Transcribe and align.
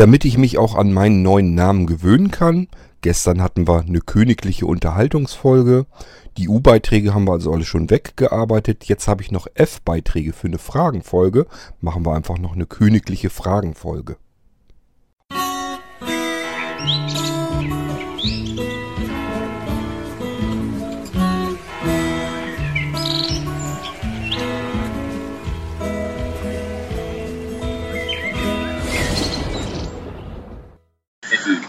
Damit 0.00 0.24
ich 0.24 0.38
mich 0.38 0.56
auch 0.56 0.76
an 0.76 0.94
meinen 0.94 1.20
neuen 1.20 1.54
Namen 1.54 1.86
gewöhnen 1.86 2.30
kann, 2.30 2.68
gestern 3.02 3.42
hatten 3.42 3.68
wir 3.68 3.80
eine 3.80 4.00
königliche 4.00 4.64
Unterhaltungsfolge. 4.64 5.84
Die 6.38 6.48
U-Beiträge 6.48 7.12
haben 7.12 7.26
wir 7.28 7.32
also 7.32 7.52
alle 7.52 7.66
schon 7.66 7.90
weggearbeitet. 7.90 8.84
Jetzt 8.84 9.08
habe 9.08 9.20
ich 9.20 9.30
noch 9.30 9.46
F-Beiträge 9.52 10.32
für 10.32 10.46
eine 10.46 10.56
Fragenfolge. 10.56 11.46
Machen 11.82 12.06
wir 12.06 12.14
einfach 12.14 12.38
noch 12.38 12.54
eine 12.54 12.64
königliche 12.64 13.28
Fragenfolge. 13.28 14.16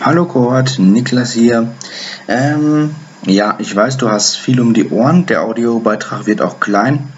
Hallo 0.04 0.26
Kurt, 0.26 0.80
Niklas 0.80 1.32
hier. 1.32 1.76
Ähm, 2.28 2.96
ja, 3.28 3.54
ich 3.60 3.76
weiß, 3.76 3.98
du 3.98 4.10
hast 4.10 4.36
viel 4.36 4.60
um 4.60 4.74
die 4.74 4.90
Ohren. 4.90 5.28
Der 5.28 5.44
Audiobeitrag 5.44 6.26
wird 6.26 6.42
auch 6.42 6.60
klein. 6.60 7.14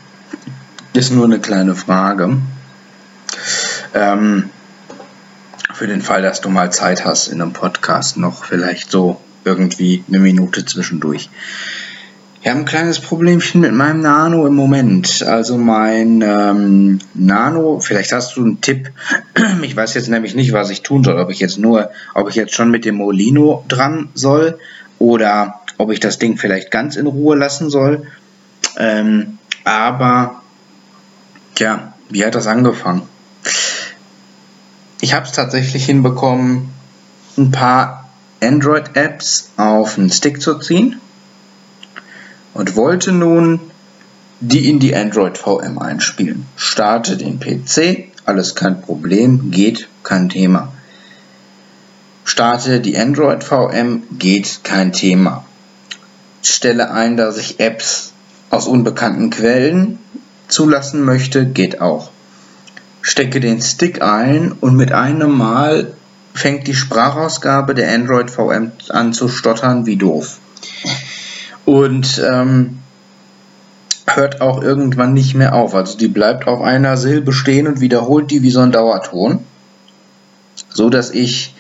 Ist 0.91 1.13
nur 1.13 1.23
eine 1.23 1.39
kleine 1.39 1.75
Frage. 1.75 2.39
Ähm, 3.93 4.49
für 5.73 5.87
den 5.87 6.01
Fall, 6.01 6.23
dass 6.23 6.41
du 6.41 6.49
mal 6.49 6.73
Zeit 6.73 7.05
hast 7.05 7.29
in 7.29 7.41
einem 7.41 7.53
Podcast, 7.53 8.17
noch 8.17 8.43
vielleicht 8.43 8.91
so 8.91 9.21
irgendwie 9.45 10.03
eine 10.09 10.19
Minute 10.19 10.65
zwischendurch. 10.65 11.29
Ich 12.43 12.49
habe 12.49 12.59
ein 12.59 12.65
kleines 12.65 12.99
Problemchen 12.99 13.61
mit 13.61 13.71
meinem 13.71 14.01
Nano 14.01 14.45
im 14.45 14.53
Moment. 14.53 15.23
Also 15.23 15.57
mein 15.57 16.21
ähm, 16.21 16.99
Nano, 17.13 17.79
vielleicht 17.79 18.11
hast 18.11 18.35
du 18.35 18.41
einen 18.41 18.59
Tipp. 18.59 18.91
Ich 19.61 19.77
weiß 19.77 19.93
jetzt 19.93 20.09
nämlich 20.09 20.35
nicht, 20.35 20.51
was 20.51 20.69
ich 20.69 20.81
tun 20.81 21.05
soll. 21.05 21.21
Ob 21.21 21.29
ich 21.29 21.39
jetzt 21.39 21.57
nur, 21.57 21.89
ob 22.13 22.27
ich 22.27 22.35
jetzt 22.35 22.53
schon 22.53 22.69
mit 22.69 22.83
dem 22.83 22.95
Molino 22.95 23.63
dran 23.69 24.09
soll 24.13 24.59
oder 24.99 25.61
ob 25.77 25.89
ich 25.93 26.01
das 26.01 26.19
Ding 26.19 26.37
vielleicht 26.37 26.69
ganz 26.69 26.97
in 26.97 27.07
Ruhe 27.07 27.37
lassen 27.37 27.69
soll. 27.69 28.07
Ähm, 28.77 29.37
aber, 29.63 30.41
ja, 31.57 31.93
wie 32.09 32.25
hat 32.25 32.35
das 32.35 32.47
angefangen? 32.47 33.03
Ich 34.99 35.13
habe 35.13 35.25
es 35.25 35.31
tatsächlich 35.31 35.85
hinbekommen, 35.85 36.73
ein 37.37 37.51
paar 37.51 38.09
Android-Apps 38.41 39.51
auf 39.55 39.95
den 39.95 40.09
Stick 40.09 40.41
zu 40.41 40.59
ziehen 40.59 40.99
und 42.53 42.75
wollte 42.75 43.11
nun 43.11 43.59
die 44.39 44.69
in 44.69 44.79
die 44.79 44.95
Android 44.95 45.37
VM 45.37 45.79
einspielen. 45.79 46.45
Starte 46.55 47.17
den 47.17 47.39
PC, 47.39 48.09
alles 48.25 48.55
kein 48.55 48.81
Problem, 48.81 49.51
geht, 49.51 49.87
kein 50.03 50.29
Thema. 50.29 50.73
Starte 52.25 52.79
die 52.81 52.97
Android 52.97 53.43
VM, 53.43 54.03
geht, 54.17 54.61
kein 54.63 54.91
Thema. 54.91 55.45
Stelle 56.41 56.91
ein, 56.91 57.15
dass 57.15 57.37
ich 57.37 57.59
Apps 57.59 58.11
aus 58.49 58.67
unbekannten 58.67 59.29
Quellen 59.29 59.97
zulassen 60.49 61.03
möchte, 61.03 61.45
geht 61.45 61.79
auch. 61.79 62.11
Stecke 63.01 63.39
den 63.39 63.61
Stick 63.61 64.01
ein 64.01 64.51
und 64.51 64.75
mit 64.75 64.91
einem 64.91 65.37
Mal 65.37 65.93
fängt 66.33 66.67
die 66.67 66.75
Sprachausgabe 66.75 67.75
der 67.75 67.93
Android 67.93 68.29
VM 68.29 68.71
an 68.89 69.13
zu 69.13 69.29
stottern 69.29 69.85
wie 69.85 69.97
doof 69.97 70.39
und 71.65 72.21
ähm, 72.29 72.79
hört 74.07 74.41
auch 74.41 74.61
irgendwann 74.61 75.13
nicht 75.13 75.35
mehr 75.35 75.55
auf. 75.55 75.75
Also 75.75 75.97
die 75.97 76.07
bleibt 76.07 76.47
auf 76.47 76.61
einer 76.61 76.97
Silbe 76.97 77.33
stehen 77.33 77.67
und 77.67 77.81
wiederholt 77.81 78.31
die 78.31 78.43
wie 78.43 78.51
so 78.51 78.59
ein 78.59 78.71
Dauerton, 78.71 79.39
so 80.69 80.89
dass 80.89 81.11
ich 81.11 81.55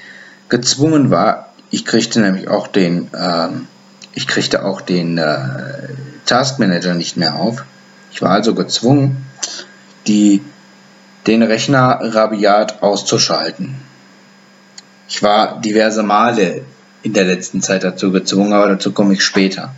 gezwungen 0.49 1.09
war. 1.09 1.49
Ich 1.69 1.85
kriegte 1.85 2.19
nämlich 2.19 2.47
auch 2.47 2.67
den, 2.67 3.09
ähm, 3.17 3.67
ich 4.13 4.27
kriegte 4.27 4.65
auch 4.65 4.81
den 4.81 5.17
äh, 5.17 5.37
Taskmanager 6.25 6.93
nicht 6.93 7.17
mehr 7.17 7.35
auf. 7.35 7.63
Ich 8.11 8.21
war 8.21 8.31
also 8.31 8.53
gezwungen, 8.53 9.25
die, 10.05 10.41
den 11.25 11.41
Rechner 11.41 11.99
rabiat 12.01 12.83
auszuschalten. 12.83 13.75
Ich 15.07 15.23
war 15.23 15.59
diverse 15.61 16.03
Male 16.03 16.61
in 17.01 17.13
der 17.13 17.23
letzten 17.23 17.61
Zeit 17.61 17.83
dazu 17.83 18.11
gezwungen, 18.11 18.53
aber 18.53 18.67
dazu 18.67 18.91
komme 18.91 19.13
ich 19.13 19.23
später 19.23 19.73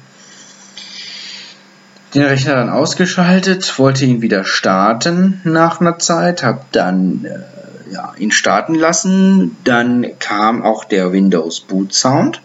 den 2.15 2.23
Rechner 2.23 2.55
dann 2.55 2.69
ausgeschaltet, 2.69 3.77
wollte 3.77 4.05
ihn 4.05 4.21
wieder 4.21 4.45
starten 4.45 5.41
nach 5.43 5.81
einer 5.81 5.99
Zeit, 5.99 6.43
habe 6.43 6.61
dann 6.71 7.25
äh, 7.25 7.93
ja, 7.93 8.13
ihn 8.17 8.31
starten 8.31 8.73
lassen. 8.73 9.57
Dann 9.65 10.07
kam 10.19 10.63
auch 10.63 10.85
der 10.85 11.11
Windows 11.11 11.59
Boot 11.59 11.93
Sound 11.93 12.41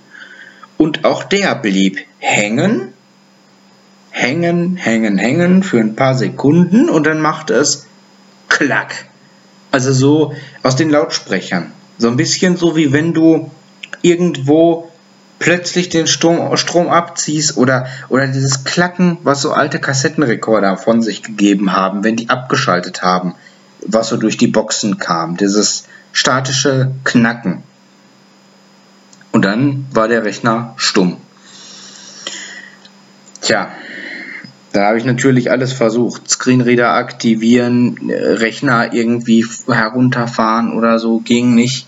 und 0.76 1.04
auch 1.04 1.22
der 1.22 1.54
blieb 1.54 1.98
hängen, 2.18 2.92
hängen, 4.10 4.76
hängen, 4.76 5.18
hängen 5.18 5.62
für 5.62 5.78
ein 5.78 5.94
paar 5.94 6.14
Sekunden 6.14 6.90
und 6.90 7.06
dann 7.06 7.20
machte 7.20 7.54
es 7.54 7.86
klack. 8.48 9.06
Also 9.70 9.92
so 9.92 10.34
aus 10.64 10.74
den 10.74 10.90
Lautsprechern. 10.90 11.72
So 11.96 12.08
ein 12.08 12.16
bisschen 12.16 12.56
so 12.56 12.76
wie 12.76 12.92
wenn 12.92 13.14
du 13.14 13.50
irgendwo 14.02 14.89
plötzlich 15.40 15.88
den 15.88 16.06
Strom, 16.06 16.56
Strom 16.56 16.88
abziehst 16.88 17.56
oder, 17.56 17.88
oder 18.08 18.28
dieses 18.28 18.62
Klacken, 18.62 19.18
was 19.24 19.40
so 19.40 19.52
alte 19.52 19.80
Kassettenrekorder 19.80 20.76
von 20.76 21.02
sich 21.02 21.24
gegeben 21.24 21.72
haben, 21.72 22.04
wenn 22.04 22.14
die 22.14 22.28
abgeschaltet 22.28 23.02
haben, 23.02 23.34
was 23.84 24.08
so 24.08 24.16
durch 24.16 24.36
die 24.36 24.46
Boxen 24.46 24.98
kam, 24.98 25.36
dieses 25.36 25.84
statische 26.12 26.92
Knacken. 27.04 27.62
Und 29.32 29.44
dann 29.44 29.86
war 29.92 30.08
der 30.08 30.24
Rechner 30.24 30.74
stumm. 30.76 31.16
Tja, 33.40 33.70
da 34.72 34.86
habe 34.86 34.98
ich 34.98 35.04
natürlich 35.04 35.50
alles 35.50 35.72
versucht. 35.72 36.28
Screenreader 36.28 36.92
aktivieren, 36.92 38.10
Rechner 38.10 38.92
irgendwie 38.92 39.46
herunterfahren 39.66 40.76
oder 40.76 40.98
so, 40.98 41.20
ging 41.20 41.54
nicht. 41.54 41.86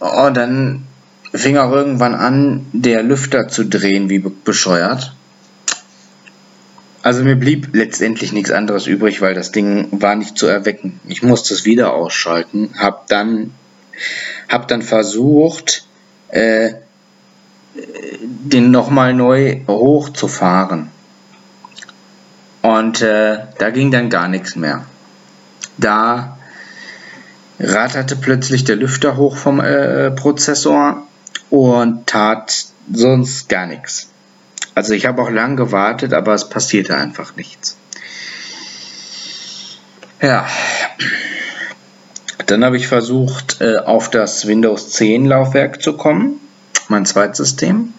Und 0.00 0.36
dann 0.36 0.86
fing 1.34 1.56
auch 1.56 1.72
irgendwann 1.72 2.14
an, 2.14 2.66
der 2.72 3.02
Lüfter 3.02 3.48
zu 3.48 3.64
drehen, 3.64 4.10
wie 4.10 4.18
bescheuert. 4.18 5.14
Also 7.02 7.24
mir 7.24 7.34
blieb 7.36 7.74
letztendlich 7.74 8.32
nichts 8.32 8.52
anderes 8.52 8.86
übrig, 8.86 9.20
weil 9.20 9.34
das 9.34 9.50
Ding 9.50 9.88
war 9.90 10.14
nicht 10.14 10.38
zu 10.38 10.46
erwecken. 10.46 11.00
Ich 11.08 11.22
musste 11.22 11.52
es 11.54 11.64
wieder 11.64 11.94
ausschalten, 11.94 12.74
hab 12.78 13.08
dann, 13.08 13.52
hab 14.48 14.68
dann 14.68 14.82
versucht, 14.82 15.84
äh, 16.28 16.74
den 18.20 18.70
nochmal 18.70 19.14
neu 19.14 19.60
hochzufahren. 19.66 20.90
Und 22.60 23.02
äh, 23.02 23.38
da 23.58 23.70
ging 23.70 23.90
dann 23.90 24.08
gar 24.08 24.28
nichts 24.28 24.54
mehr. 24.54 24.84
Da 25.78 26.38
ratterte 27.58 28.14
plötzlich 28.14 28.62
der 28.62 28.76
Lüfter 28.76 29.16
hoch 29.16 29.36
vom 29.36 29.58
äh, 29.58 30.12
Prozessor 30.12 31.06
und 31.50 32.06
tat 32.06 32.66
sonst 32.92 33.48
gar 33.48 33.66
nichts. 33.66 34.08
Also 34.74 34.94
ich 34.94 35.06
habe 35.06 35.22
auch 35.22 35.30
lang 35.30 35.56
gewartet, 35.56 36.12
aber 36.12 36.34
es 36.34 36.48
passierte 36.48 36.96
einfach 36.96 37.36
nichts. 37.36 37.76
Ja, 40.20 40.46
dann 42.46 42.64
habe 42.64 42.76
ich 42.76 42.86
versucht, 42.86 43.60
äh, 43.60 43.78
auf 43.78 44.10
das 44.10 44.46
Windows 44.46 44.90
10 44.90 45.26
Laufwerk 45.26 45.82
zu 45.82 45.96
kommen, 45.96 46.40
mein 46.88 47.06
zweites 47.06 47.38
System. 47.38 47.94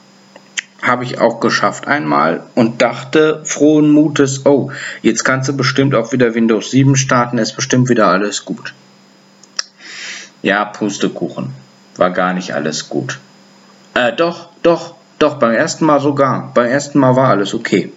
Habe 0.82 1.06
ich 1.06 1.20
auch 1.20 1.40
geschafft 1.40 1.88
einmal 1.88 2.44
und 2.56 2.82
dachte 2.82 3.42
frohen 3.46 3.90
Mutes, 3.90 4.46
oh, 4.46 4.72
jetzt 5.02 5.24
kannst 5.24 5.50
du 5.50 5.58
bestimmt 5.58 5.96
auch 5.96 6.12
wieder 6.12 6.36
Windows 6.36 6.72
7 6.72 6.96
starten, 6.96 7.38
ist 7.38 7.56
bestimmt 7.56 7.90
wieder 7.90 8.08
alles 8.08 8.46
gut. 8.46 8.74
Ja, 10.42 10.66
Pustekuchen, 10.66 11.54
war 11.96 12.12
gar 12.12 12.34
nicht 12.34 12.54
alles 12.54 12.90
gut. 12.90 13.20
Äh, 13.94 14.14
doch, 14.14 14.50
doch, 14.64 14.96
doch, 15.20 15.36
beim 15.36 15.54
ersten 15.54 15.86
Mal 15.86 16.00
sogar. 16.00 16.52
Beim 16.54 16.66
ersten 16.66 17.00
Mal 17.00 17.16
war 17.16 17.30
alles 17.30 17.54
okay. 17.54 17.92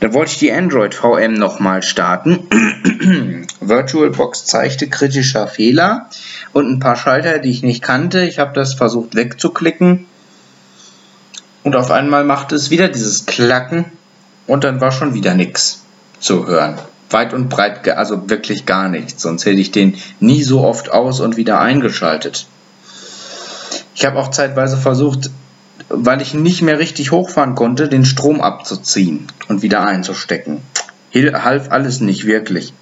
Dann 0.00 0.14
wollte 0.14 0.32
ich 0.32 0.38
die 0.38 0.52
Android 0.52 0.94
VM 0.94 1.34
nochmal 1.34 1.82
starten. 1.82 2.48
VirtualBox 3.60 4.46
zeigte 4.46 4.88
kritischer 4.88 5.46
Fehler 5.46 6.08
und 6.52 6.68
ein 6.70 6.78
paar 6.78 6.96
Schalter, 6.96 7.38
die 7.38 7.50
ich 7.50 7.62
nicht 7.62 7.82
kannte. 7.82 8.22
Ich 8.24 8.38
habe 8.38 8.54
das 8.54 8.74
versucht 8.74 9.14
wegzuklicken. 9.14 10.06
Und 11.62 11.76
auf 11.76 11.90
einmal 11.90 12.24
machte 12.24 12.54
es 12.54 12.70
wieder 12.70 12.88
dieses 12.88 13.26
Klacken 13.26 13.84
und 14.46 14.64
dann 14.64 14.80
war 14.80 14.90
schon 14.90 15.12
wieder 15.12 15.34
nichts 15.34 15.82
zu 16.18 16.46
hören. 16.46 16.78
Weit 17.10 17.34
und 17.34 17.48
breit, 17.48 17.86
also 17.88 18.30
wirklich 18.30 18.64
gar 18.64 18.88
nichts. 18.88 19.22
Sonst 19.22 19.44
hätte 19.44 19.60
ich 19.60 19.70
den 19.70 19.96
nie 20.20 20.42
so 20.42 20.62
oft 20.62 20.90
aus 20.90 21.20
und 21.20 21.36
wieder 21.36 21.60
eingeschaltet. 21.60 22.46
Ich 24.00 24.06
habe 24.06 24.18
auch 24.18 24.30
zeitweise 24.30 24.78
versucht, 24.78 25.28
weil 25.90 26.22
ich 26.22 26.32
nicht 26.32 26.62
mehr 26.62 26.78
richtig 26.78 27.12
hochfahren 27.12 27.54
konnte, 27.54 27.86
den 27.86 28.06
Strom 28.06 28.40
abzuziehen 28.40 29.26
und 29.48 29.60
wieder 29.60 29.84
einzustecken. 29.84 30.62
Half 31.14 31.70
alles 31.70 32.00
nicht 32.00 32.24
wirklich. 32.24 32.72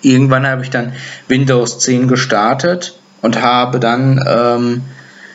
Irgendwann 0.00 0.46
habe 0.46 0.62
ich 0.62 0.70
dann 0.70 0.94
Windows 1.28 1.80
10 1.80 2.08
gestartet 2.08 2.98
und 3.20 3.42
habe 3.42 3.78
dann 3.78 4.24
ähm, 4.26 4.82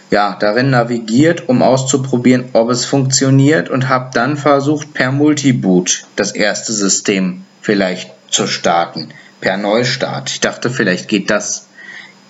ja, 0.10 0.36
darin 0.40 0.72
navigiert, 0.72 1.48
um 1.48 1.62
auszuprobieren, 1.62 2.46
ob 2.54 2.72
es 2.72 2.86
funktioniert 2.86 3.70
und 3.70 3.88
habe 3.88 4.10
dann 4.16 4.36
versucht, 4.36 4.96
per 4.96 5.12
Multiboot 5.12 6.06
das 6.16 6.32
erste 6.32 6.74
System 6.74 7.44
vielleicht 7.62 8.10
zu 8.32 8.48
starten, 8.48 9.10
per 9.42 9.58
Neustart. 9.58 10.32
Ich 10.32 10.40
dachte, 10.40 10.72
vielleicht 10.72 11.08
geht 11.08 11.30
das. 11.30 11.68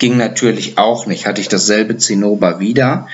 Ging 0.02 0.18
natürlich 0.18 0.80
auch 0.80 1.06
nicht, 1.06 1.28
hatte 1.28 1.42
ich 1.42 1.48
dasselbe 1.48 1.96
Zinnober 1.96 2.60
wieder. 2.60 3.08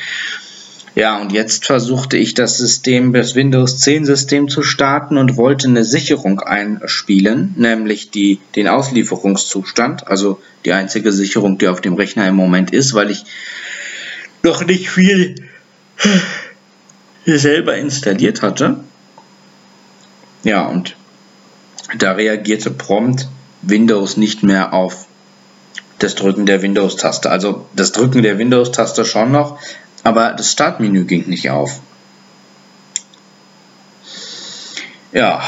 Ja, 0.96 1.20
und 1.20 1.34
jetzt 1.34 1.66
versuchte 1.66 2.16
ich 2.16 2.34
das 2.34 2.58
System, 2.58 3.12
das 3.12 3.36
Windows 3.36 3.80
10 3.80 4.06
System 4.06 4.48
zu 4.48 4.64
starten 4.64 5.18
und 5.18 5.36
wollte 5.36 5.68
eine 5.68 5.84
Sicherung 5.84 6.40
einspielen, 6.40 7.54
nämlich 7.58 8.10
die, 8.10 8.40
den 8.56 8.70
Auslieferungszustand, 8.70 10.08
also 10.08 10.42
die 10.64 10.72
einzige 10.72 11.12
Sicherung, 11.12 11.58
die 11.58 11.68
auf 11.68 11.82
dem 11.82 11.96
Rechner 11.96 12.26
im 12.26 12.36
Moment 12.36 12.72
ist, 12.72 12.94
weil 12.94 13.12
ich 13.12 13.26
noch 14.42 14.66
nicht 14.66 14.90
viel 14.90 15.36
selber 17.26 17.76
installiert 17.76 18.42
hatte. 18.42 18.80
Ja, 20.46 20.66
und 20.68 20.96
da 21.98 22.14
reagierte 22.14 22.72
prompt 22.72 23.28
Windows 23.62 24.16
nicht 24.16 24.42
mehr 24.42 24.74
auf 24.74 25.07
das 26.00 26.16
Drücken 26.16 26.46
der 26.46 26.62
Windows-Taste. 26.62 27.30
Also 27.30 27.66
das 27.76 27.92
Drücken 27.92 28.22
der 28.22 28.38
Windows-Taste 28.38 29.06
schon 29.06 29.32
noch, 29.32 29.60
aber 30.04 30.34
das 30.34 30.52
Startmenü 30.52 31.06
ging 31.06 31.28
nicht 31.28 31.50
auf. 31.50 31.80
Ja, 35.14 35.42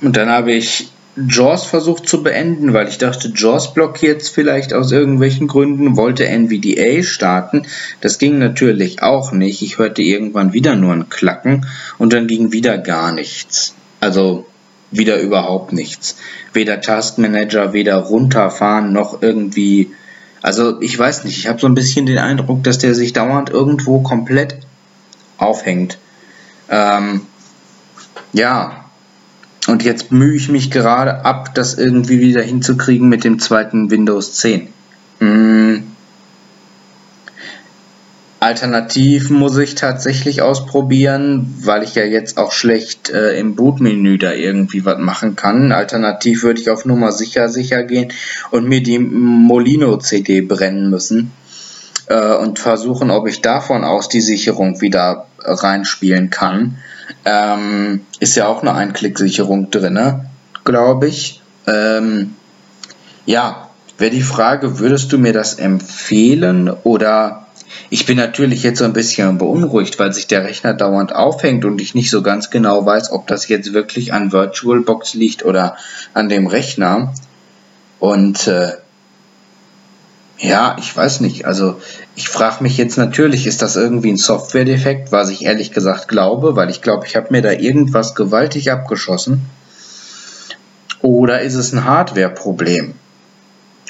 und 0.00 0.16
dann 0.16 0.28
habe 0.28 0.52
ich 0.52 0.88
JAWS 1.16 1.64
versucht 1.64 2.06
zu 2.06 2.22
beenden, 2.22 2.74
weil 2.74 2.88
ich 2.88 2.98
dachte, 2.98 3.32
JAWS 3.34 3.72
blockiert 3.72 4.20
es 4.20 4.28
vielleicht 4.28 4.74
aus 4.74 4.92
irgendwelchen 4.92 5.46
Gründen, 5.46 5.96
wollte 5.96 6.26
NVDA 6.26 7.02
starten. 7.02 7.62
Das 8.02 8.18
ging 8.18 8.38
natürlich 8.38 9.02
auch 9.02 9.32
nicht. 9.32 9.62
Ich 9.62 9.78
hörte 9.78 10.02
irgendwann 10.02 10.52
wieder 10.52 10.76
nur 10.76 10.92
ein 10.92 11.08
Klacken 11.08 11.66
und 11.96 12.12
dann 12.12 12.26
ging 12.26 12.52
wieder 12.52 12.76
gar 12.76 13.12
nichts. 13.12 13.74
Also 13.98 14.46
wieder 14.90 15.18
überhaupt 15.18 15.72
nichts. 15.72 16.18
Weder 16.52 16.82
Taskmanager, 16.82 17.72
weder 17.72 17.96
runterfahren 17.96 18.92
noch 18.92 19.22
irgendwie 19.22 19.90
also 20.46 20.80
ich 20.80 20.96
weiß 20.96 21.24
nicht, 21.24 21.38
ich 21.38 21.48
habe 21.48 21.58
so 21.58 21.66
ein 21.66 21.74
bisschen 21.74 22.06
den 22.06 22.18
Eindruck, 22.18 22.62
dass 22.62 22.78
der 22.78 22.94
sich 22.94 23.12
dauernd 23.12 23.50
irgendwo 23.50 23.98
komplett 23.98 24.58
aufhängt. 25.38 25.98
Ähm, 26.68 27.22
ja, 28.32 28.84
und 29.66 29.82
jetzt 29.82 30.12
mühe 30.12 30.36
ich 30.36 30.48
mich 30.48 30.70
gerade 30.70 31.24
ab, 31.24 31.52
das 31.56 31.74
irgendwie 31.74 32.20
wieder 32.20 32.42
hinzukriegen 32.42 33.08
mit 33.08 33.24
dem 33.24 33.40
zweiten 33.40 33.90
Windows 33.90 34.34
10. 34.34 34.68
Hm, 35.18 35.85
Alternativ 38.46 39.28
muss 39.28 39.56
ich 39.56 39.74
tatsächlich 39.74 40.40
ausprobieren, 40.40 41.52
weil 41.64 41.82
ich 41.82 41.96
ja 41.96 42.04
jetzt 42.04 42.38
auch 42.38 42.52
schlecht 42.52 43.10
äh, 43.10 43.36
im 43.36 43.56
Bootmenü 43.56 44.18
da 44.18 44.34
irgendwie 44.34 44.84
was 44.84 44.98
machen 44.98 45.34
kann. 45.34 45.72
Alternativ 45.72 46.44
würde 46.44 46.60
ich 46.60 46.70
auf 46.70 46.84
Nummer 46.84 47.10
sicher 47.10 47.48
sicher 47.48 47.82
gehen 47.82 48.12
und 48.52 48.68
mir 48.68 48.84
die 48.84 49.00
Molino 49.00 49.96
CD 49.96 50.42
brennen 50.42 50.90
müssen 50.90 51.32
äh, 52.06 52.36
und 52.36 52.60
versuchen, 52.60 53.10
ob 53.10 53.26
ich 53.26 53.42
davon 53.42 53.82
aus 53.82 54.08
die 54.08 54.20
Sicherung 54.20 54.80
wieder 54.80 55.26
reinspielen 55.40 56.30
kann. 56.30 56.78
Ähm, 57.24 58.02
ist 58.20 58.36
ja 58.36 58.46
auch 58.46 58.62
eine 58.62 58.74
Einklicksicherung 58.74 59.72
drinne, 59.72 60.26
glaube 60.64 61.08
ich. 61.08 61.42
Ähm, 61.66 62.36
ja, 63.24 63.70
wäre 63.98 64.12
die 64.12 64.22
Frage, 64.22 64.78
würdest 64.78 65.12
du 65.12 65.18
mir 65.18 65.32
das 65.32 65.54
empfehlen 65.54 66.70
oder 66.70 67.45
ich 67.90 68.06
bin 68.06 68.16
natürlich 68.16 68.62
jetzt 68.62 68.78
so 68.78 68.84
ein 68.84 68.92
bisschen 68.92 69.38
beunruhigt, 69.38 69.98
weil 69.98 70.12
sich 70.12 70.26
der 70.26 70.44
Rechner 70.44 70.74
dauernd 70.74 71.14
aufhängt 71.14 71.64
und 71.64 71.80
ich 71.80 71.94
nicht 71.94 72.10
so 72.10 72.22
ganz 72.22 72.50
genau 72.50 72.84
weiß, 72.84 73.12
ob 73.12 73.26
das 73.26 73.48
jetzt 73.48 73.72
wirklich 73.72 74.12
an 74.12 74.32
VirtualBox 74.32 75.14
liegt 75.14 75.44
oder 75.44 75.76
an 76.14 76.28
dem 76.28 76.46
Rechner. 76.46 77.14
Und 77.98 78.46
äh, 78.46 78.72
ja, 80.38 80.76
ich 80.78 80.94
weiß 80.94 81.20
nicht. 81.20 81.46
Also 81.46 81.80
ich 82.14 82.28
frage 82.28 82.62
mich 82.62 82.76
jetzt 82.76 82.98
natürlich, 82.98 83.46
ist 83.46 83.62
das 83.62 83.76
irgendwie 83.76 84.12
ein 84.12 84.18
Software-Defekt, 84.18 85.12
was 85.12 85.30
ich 85.30 85.44
ehrlich 85.44 85.72
gesagt 85.72 86.08
glaube, 86.08 86.56
weil 86.56 86.70
ich 86.70 86.82
glaube, 86.82 87.06
ich 87.06 87.16
habe 87.16 87.28
mir 87.30 87.42
da 87.42 87.52
irgendwas 87.52 88.14
gewaltig 88.14 88.70
abgeschossen. 88.70 89.46
Oder 91.00 91.42
ist 91.42 91.54
es 91.54 91.72
ein 91.72 91.84
Hardware-Problem, 91.84 92.94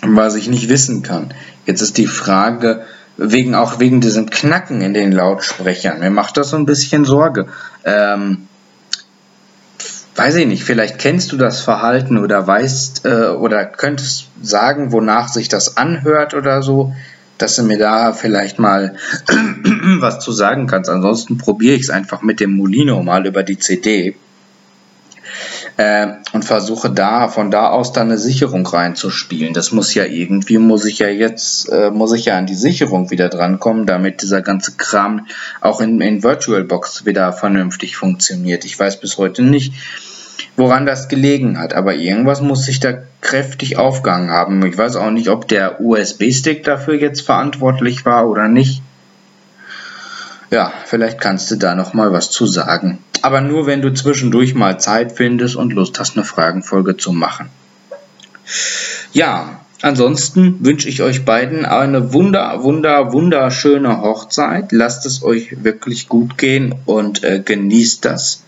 was 0.03 0.35
ich 0.35 0.49
nicht 0.49 0.69
wissen 0.69 1.03
kann? 1.03 1.33
Jetzt 1.65 1.81
ist 1.81 1.99
die 1.99 2.07
Frage, 2.07 2.85
wegen 3.17 3.55
auch 3.55 3.81
wegen 3.81 4.01
diesem 4.01 4.31
Knacken 4.31 4.81
in 4.81 4.95
den 4.95 5.13
Lautsprechern. 5.13 6.01
Mir 6.01 6.11
macht 6.11 6.37
das 6.37 6.51
so 6.51 6.57
ein 6.57 6.67
bisschen 6.67 7.05
Sorge. 7.05 7.47
Ähm, 7.85 8.49
weiß 10.15 10.37
ich 10.37 10.47
nicht, 10.47 10.65
vielleicht 10.65 10.99
kennst 10.99 11.33
du 11.33 11.37
das 11.37 11.61
Verhalten 11.61 12.19
oder 12.19 12.47
weißt 12.47 13.05
äh, 13.05 13.29
oder 13.29 13.65
könntest 13.65 14.29
sagen, 14.43 14.93
wonach 14.93 15.29
sich 15.29 15.49
das 15.49 15.77
anhört 15.77 16.35
oder 16.35 16.63
so, 16.63 16.95
dass 17.39 17.57
du 17.57 17.63
mir 17.63 17.79
da 17.79 18.13
vielleicht 18.13 18.59
mal 18.59 18.97
was 19.99 20.21
zu 20.21 20.33
sagen 20.33 20.67
kannst. 20.67 20.91
Ansonsten 20.91 21.39
probiere 21.39 21.77
ich 21.77 21.83
es 21.83 21.91
einfach 21.91 22.23
mit 22.23 22.41
dem 22.41 22.57
Molino 22.57 23.03
mal 23.03 23.27
über 23.27 23.43
die 23.43 23.59
CD 23.59 24.17
äh, 25.77 26.09
und 26.33 26.45
versuche 26.45 26.91
da 26.91 27.29
von 27.29 27.51
da 27.51 27.69
aus 27.69 27.93
dann 27.93 28.09
eine 28.09 28.19
Sicherung 28.19 28.67
reinzuspielen. 28.67 29.53
Das 29.53 29.73
muss 29.73 29.95
ja 29.95 30.05
irgendwie, 30.05 30.59
muss 30.59 30.85
ich 30.85 30.99
ja 30.99 31.09
jetzt, 31.09 31.69
äh, 31.71 31.91
muss 31.91 32.13
ich 32.13 32.27
ja 32.27 32.39
an 32.39 32.47
die 32.47 32.55
Sicherung 32.55 33.11
wieder 33.11 33.29
drankommen, 33.29 33.87
damit 33.87 34.23
dieser 34.23 34.43
ganze 34.43 34.73
Kram 34.73 35.27
auch 35.61 35.81
in, 35.81 36.01
in 36.01 36.23
VirtualBox 36.23 37.05
wieder 37.05 37.33
vernünftig 37.33 37.97
funktioniert. 37.97 38.65
Ich 38.65 38.79
weiß 38.79 39.01
bis 39.01 39.19
heute 39.19 39.43
nicht, 39.43 39.75
woran 40.57 40.87
das 40.87 41.09
gelegen 41.09 41.59
hat, 41.59 41.75
aber 41.75 41.95
irgendwas 41.95 42.41
muss 42.41 42.65
sich 42.65 42.81
da 42.81 42.95
kräftig 43.21 43.77
aufgegangen 43.77 44.31
haben. 44.31 44.65
Ich 44.65 44.79
weiß 44.79 44.97
auch 44.97 45.11
nicht, 45.11 45.29
ob 45.29 45.47
der 45.49 45.81
USB-Stick 45.81 46.65
dafür 46.65 46.95
jetzt 46.95 47.21
verantwortlich 47.21 48.07
war 48.07 48.29
oder 48.29 48.49
nicht. 48.49 48.83
Ja, 50.51 50.73
vielleicht 50.85 51.21
kannst 51.21 51.51
du 51.51 51.57
da 51.57 51.75
noch 51.75 51.93
mal 51.93 52.13
was 52.13 52.31
zu 52.31 52.47
sagen 52.47 52.99
aber 53.27 53.41
nur 53.41 53.67
wenn 53.67 53.83
du 53.83 53.93
zwischendurch 53.93 54.55
mal 54.55 54.79
Zeit 54.79 55.11
findest 55.11 55.57
und 55.57 55.73
Lust 55.73 55.99
hast, 55.99 56.17
eine 56.17 56.25
Fragenfolge 56.25 56.97
zu 56.97 57.11
machen. 57.11 57.49
Ja, 59.13 59.63
ansonsten 59.83 60.65
wünsche 60.65 60.89
ich 60.89 61.03
euch 61.03 61.25
beiden 61.25 61.65
eine 61.67 62.13
wunder, 62.13 62.63
wunder, 62.63 63.13
wunderschöne 63.13 64.01
Hochzeit. 64.01 64.71
Lasst 64.71 65.07
es 65.07 65.25
euch 65.25 65.65
wirklich 65.65 66.09
gut 66.09 66.39
gehen 66.39 66.73
und 66.85 67.25
äh, 67.25 67.43
genießt 67.45 68.05
das. 68.05 68.45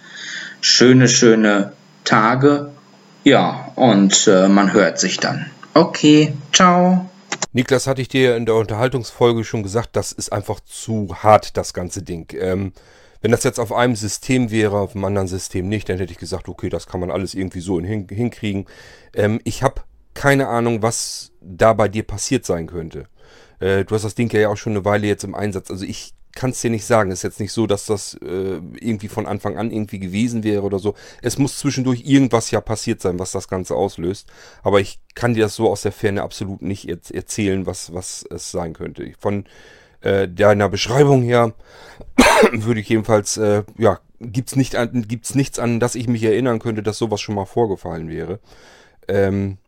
Schöne, 0.60 1.08
schöne 1.08 1.72
Tage. 2.04 2.70
Ja, 3.24 3.72
und 3.74 4.28
äh, 4.28 4.46
man 4.46 4.72
hört 4.72 5.00
sich 5.00 5.18
dann. 5.18 5.46
Okay, 5.74 6.34
ciao. 6.52 7.10
Niklas, 7.52 7.88
hatte 7.88 8.00
ich 8.00 8.08
dir 8.08 8.36
in 8.36 8.46
der 8.46 8.54
Unterhaltungsfolge 8.54 9.42
schon 9.42 9.64
gesagt, 9.64 9.96
das 9.96 10.12
ist 10.12 10.32
einfach 10.32 10.60
zu 10.60 11.16
hart, 11.20 11.56
das 11.56 11.74
ganze 11.74 12.02
Ding. 12.02 12.32
Ähm, 12.38 12.72
wenn 13.20 13.30
das 13.30 13.44
jetzt 13.44 13.58
auf 13.58 13.72
einem 13.72 13.96
System 13.96 14.50
wäre, 14.50 14.78
auf 14.78 14.94
einem 14.94 15.04
anderen 15.04 15.28
System 15.28 15.68
nicht, 15.68 15.88
dann 15.88 15.98
hätte 15.98 16.12
ich 16.12 16.18
gesagt, 16.18 16.48
okay, 16.48 16.68
das 16.68 16.86
kann 16.86 17.00
man 17.00 17.10
alles 17.10 17.34
irgendwie 17.34 17.60
so 17.60 17.80
hin, 17.80 18.06
hinkriegen. 18.08 18.66
Ähm, 19.14 19.40
ich 19.44 19.62
habe 19.62 19.82
keine 20.14 20.48
Ahnung, 20.48 20.82
was 20.82 21.32
da 21.40 21.72
bei 21.72 21.88
dir 21.88 22.02
passiert 22.02 22.44
sein 22.44 22.66
könnte. 22.66 23.06
Äh, 23.60 23.84
du 23.84 23.94
hast 23.94 24.04
das 24.04 24.14
Ding 24.14 24.32
ja 24.32 24.48
auch 24.48 24.56
schon 24.56 24.72
eine 24.72 24.84
Weile 24.84 25.06
jetzt 25.06 25.24
im 25.24 25.34
Einsatz. 25.34 25.70
Also 25.70 25.84
ich 25.84 26.14
kann 26.34 26.50
es 26.50 26.60
dir 26.60 26.70
nicht 26.70 26.84
sagen. 26.84 27.10
Es 27.10 27.20
ist 27.20 27.24
jetzt 27.24 27.40
nicht 27.40 27.52
so, 27.52 27.66
dass 27.66 27.86
das 27.86 28.14
äh, 28.14 28.60
irgendwie 28.80 29.08
von 29.08 29.26
Anfang 29.26 29.56
an 29.56 29.70
irgendwie 29.70 29.98
gewesen 29.98 30.44
wäre 30.44 30.62
oder 30.62 30.78
so. 30.78 30.94
Es 31.22 31.38
muss 31.38 31.58
zwischendurch 31.58 32.02
irgendwas 32.04 32.50
ja 32.50 32.60
passiert 32.60 33.00
sein, 33.00 33.18
was 33.18 33.32
das 33.32 33.48
Ganze 33.48 33.74
auslöst. 33.74 34.30
Aber 34.62 34.80
ich 34.80 35.00
kann 35.14 35.34
dir 35.34 35.44
das 35.44 35.56
so 35.56 35.68
aus 35.68 35.82
der 35.82 35.92
Ferne 35.92 36.22
absolut 36.22 36.62
nicht 36.62 36.88
erzählen, 36.88 37.66
was, 37.66 37.92
was 37.92 38.24
es 38.30 38.50
sein 38.50 38.72
könnte. 38.72 39.12
Von 39.18 39.46
äh, 40.00 40.28
deiner 40.28 40.68
Beschreibung 40.68 41.22
her 41.22 41.54
würde 42.52 42.80
ich 42.80 42.88
jedenfalls, 42.88 43.36
äh, 43.36 43.64
ja, 43.76 44.00
gibt's 44.20 44.56
nicht 44.56 44.76
gibt's 44.92 45.34
nichts 45.34 45.58
an, 45.58 45.80
dass 45.80 45.94
ich 45.94 46.08
mich 46.08 46.22
erinnern 46.22 46.58
könnte, 46.58 46.82
dass 46.82 46.98
sowas 46.98 47.20
schon 47.20 47.34
mal 47.34 47.46
vorgefallen 47.46 48.08
wäre. 48.08 48.40
Ähm, 49.06 49.58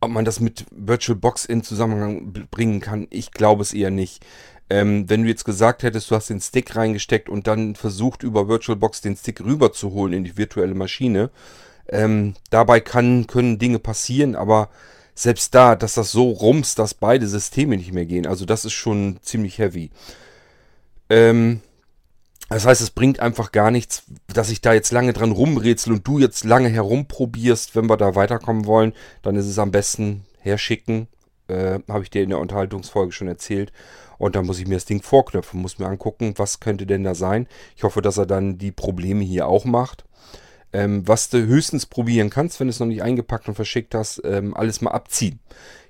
ob 0.00 0.10
man 0.10 0.24
das 0.24 0.40
mit 0.40 0.66
VirtualBox 0.70 1.44
in 1.44 1.62
Zusammenhang 1.62 2.32
bringen 2.50 2.80
kann, 2.80 3.08
ich 3.10 3.32
glaube 3.32 3.62
es 3.62 3.72
eher 3.72 3.90
nicht. 3.90 4.24
Ähm, 4.70 5.08
wenn 5.08 5.22
du 5.22 5.28
jetzt 5.28 5.44
gesagt 5.44 5.82
hättest, 5.82 6.10
du 6.10 6.14
hast 6.14 6.28
den 6.28 6.40
Stick 6.40 6.76
reingesteckt 6.76 7.28
und 7.28 7.46
dann 7.46 7.74
versucht 7.74 8.22
über 8.22 8.48
VirtualBox 8.48 9.00
den 9.00 9.16
Stick 9.16 9.40
rüberzuholen 9.40 10.12
in 10.12 10.24
die 10.24 10.36
virtuelle 10.36 10.74
Maschine, 10.74 11.30
ähm, 11.88 12.34
dabei 12.50 12.80
kann, 12.80 13.26
können 13.26 13.58
Dinge 13.58 13.78
passieren, 13.78 14.36
aber 14.36 14.68
selbst 15.22 15.54
da, 15.54 15.76
dass 15.76 15.94
das 15.94 16.10
so 16.10 16.30
rumst, 16.30 16.78
dass 16.78 16.94
beide 16.94 17.26
Systeme 17.26 17.76
nicht 17.76 17.92
mehr 17.92 18.06
gehen, 18.06 18.26
also 18.26 18.44
das 18.44 18.64
ist 18.64 18.72
schon 18.74 19.18
ziemlich 19.22 19.58
heavy. 19.58 19.90
Ähm, 21.10 21.60
Das 22.50 22.64
heißt, 22.64 22.80
es 22.80 22.90
bringt 22.90 23.20
einfach 23.20 23.52
gar 23.52 23.70
nichts, 23.70 24.04
dass 24.32 24.48
ich 24.48 24.62
da 24.62 24.72
jetzt 24.72 24.90
lange 24.90 25.12
dran 25.12 25.32
rumrätsel 25.32 25.92
und 25.92 26.06
du 26.06 26.18
jetzt 26.18 26.44
lange 26.44 26.70
herumprobierst. 26.70 27.76
Wenn 27.76 27.90
wir 27.90 27.98
da 27.98 28.14
weiterkommen 28.14 28.64
wollen, 28.64 28.94
dann 29.22 29.36
ist 29.36 29.46
es 29.46 29.58
am 29.58 29.70
besten 29.70 30.24
herschicken. 30.40 31.08
Äh, 31.48 31.80
Habe 31.88 32.04
ich 32.04 32.10
dir 32.10 32.22
in 32.22 32.30
der 32.30 32.38
Unterhaltungsfolge 32.38 33.12
schon 33.12 33.28
erzählt. 33.28 33.70
Und 34.16 34.34
dann 34.34 34.46
muss 34.46 34.58
ich 34.58 34.66
mir 34.66 34.76
das 34.76 34.86
Ding 34.86 35.02
vorknöpfen, 35.02 35.60
muss 35.60 35.78
mir 35.78 35.88
angucken, 35.88 36.32
was 36.36 36.58
könnte 36.58 36.86
denn 36.86 37.04
da 37.04 37.14
sein. 37.14 37.46
Ich 37.76 37.82
hoffe, 37.84 38.00
dass 38.00 38.16
er 38.16 38.26
dann 38.26 38.56
die 38.56 38.72
Probleme 38.72 39.24
hier 39.24 39.46
auch 39.46 39.66
macht. 39.66 40.04
Ähm, 40.72 41.06
was 41.06 41.30
du 41.30 41.38
höchstens 41.46 41.86
probieren 41.86 42.28
kannst, 42.28 42.60
wenn 42.60 42.66
du 42.66 42.70
es 42.72 42.80
noch 42.80 42.86
nicht 42.86 43.02
eingepackt 43.02 43.48
und 43.48 43.54
verschickt 43.54 43.94
hast, 43.94 44.20
ähm, 44.24 44.54
alles 44.54 44.80
mal 44.80 44.90
abziehen. 44.90 45.40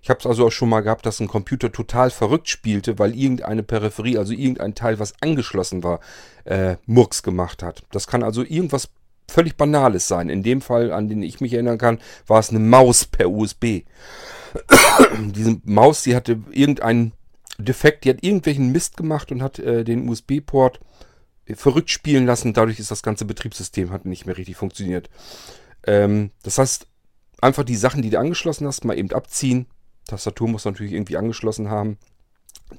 Ich 0.03 0.11
habe 0.11 0.21
es 0.21 0.27
also 0.27 0.47
auch 0.47 0.53
schon 0.53 0.69
mal 0.69 0.81
gehabt, 0.81 1.05
dass 1.05 1.21
ein 1.21 1.27
Computer 1.27 1.73
total 1.73 2.11
verrückt 2.11 2.49
spielte, 2.49 2.99
weil 2.99 3.15
irgendeine 3.15 3.63
Peripherie, 3.63 4.19
also 4.19 4.33
irgendein 4.33 4.75
Teil, 4.75 4.99
was 5.01 5.15
angeschlossen 5.21 5.83
war, 5.83 6.01
äh, 6.45 6.77
Murks 6.87 7.23
gemacht 7.23 7.63
hat. 7.63 7.83
Das 7.91 8.07
kann 8.07 8.23
also 8.23 8.43
irgendwas 8.43 8.89
völlig 9.29 9.57
Banales 9.57 10.09
sein. 10.09 10.29
In 10.29 10.43
dem 10.43 10.61
Fall, 10.61 10.93
an 10.93 11.09
den 11.09 11.23
ich 11.23 11.41
mich 11.41 11.53
erinnern 11.53 11.79
kann, 11.79 11.99
war 12.27 12.41
es 12.41 12.51
eine 12.51 12.61
Maus 12.61 13.05
per 13.05 13.31
USB. 13.31 13.83
Diese 15.35 15.61
Maus, 15.65 16.03
die 16.03 16.17
hatte 16.17 16.41
irgendeinen 16.51 17.13
Defekt, 17.59 18.05
die 18.05 18.11
hat 18.11 18.23
irgendwelchen 18.23 18.73
Mist 18.73 18.97
gemacht 18.97 19.31
und 19.33 19.43
hat 19.43 19.59
äh, 19.59 19.85
den 19.85 20.09
USB-Port 20.09 20.81
verrückt 21.55 21.91
spielen 21.91 22.27
lassen. 22.27 22.53
Dadurch 22.53 22.79
ist 22.79 22.91
das 22.91 23.03
ganze 23.03 23.25
Betriebssystem 23.25 23.91
hat 23.91 24.05
nicht 24.05 24.27
mehr 24.27 24.37
richtig 24.37 24.57
funktioniert. 24.57 25.09
Ähm, 25.87 26.31
das 26.43 26.59
heißt, 26.59 26.87
einfach 27.41 27.65
die 27.65 27.77
Sachen, 27.77 28.03
die 28.03 28.11
du 28.11 28.19
angeschlossen 28.19 28.67
hast, 28.67 28.85
mal 28.85 28.99
eben 28.99 29.13
abziehen. 29.13 29.67
Tastatur 30.07 30.49
muss 30.49 30.65
natürlich 30.65 30.93
irgendwie 30.93 31.17
angeschlossen 31.17 31.71
haben. 31.71 31.99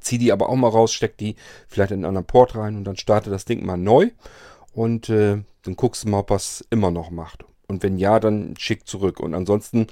Zieh 0.01 0.17
die 0.17 0.31
aber 0.31 0.49
auch 0.49 0.55
mal 0.55 0.69
raus, 0.69 0.93
steck 0.93 1.17
die 1.17 1.35
vielleicht 1.67 1.91
in 1.91 1.99
einen 1.99 2.05
anderen 2.05 2.27
Port 2.27 2.55
rein 2.55 2.75
und 2.75 2.83
dann 2.83 2.97
starte 2.97 3.29
das 3.29 3.45
Ding 3.45 3.65
mal 3.65 3.77
neu. 3.77 4.09
Und 4.71 5.09
äh, 5.09 5.41
dann 5.63 5.75
guckst 5.75 6.03
du 6.03 6.09
mal, 6.09 6.19
ob 6.19 6.31
es 6.31 6.65
immer 6.69 6.91
noch 6.91 7.09
macht. 7.09 7.45
Und 7.67 7.83
wenn 7.83 7.97
ja, 7.97 8.19
dann 8.19 8.55
schick 8.57 8.87
zurück. 8.87 9.19
Und 9.19 9.33
ansonsten 9.33 9.87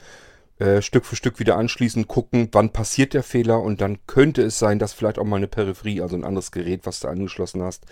äh, 0.59 0.81
Stück 0.81 1.05
für 1.05 1.15
Stück 1.15 1.39
wieder 1.39 1.57
anschließen, 1.57 2.07
gucken, 2.07 2.49
wann 2.51 2.71
passiert 2.71 3.13
der 3.13 3.23
Fehler. 3.23 3.61
Und 3.61 3.81
dann 3.81 3.99
könnte 4.07 4.43
es 4.43 4.59
sein, 4.59 4.79
dass 4.79 4.93
vielleicht 4.93 5.19
auch 5.19 5.25
mal 5.25 5.37
eine 5.37 5.47
Peripherie, 5.47 6.01
also 6.01 6.15
ein 6.15 6.23
anderes 6.23 6.51
Gerät, 6.51 6.85
was 6.85 6.99
du 6.99 7.07
angeschlossen 7.07 7.63
hast, 7.63 7.85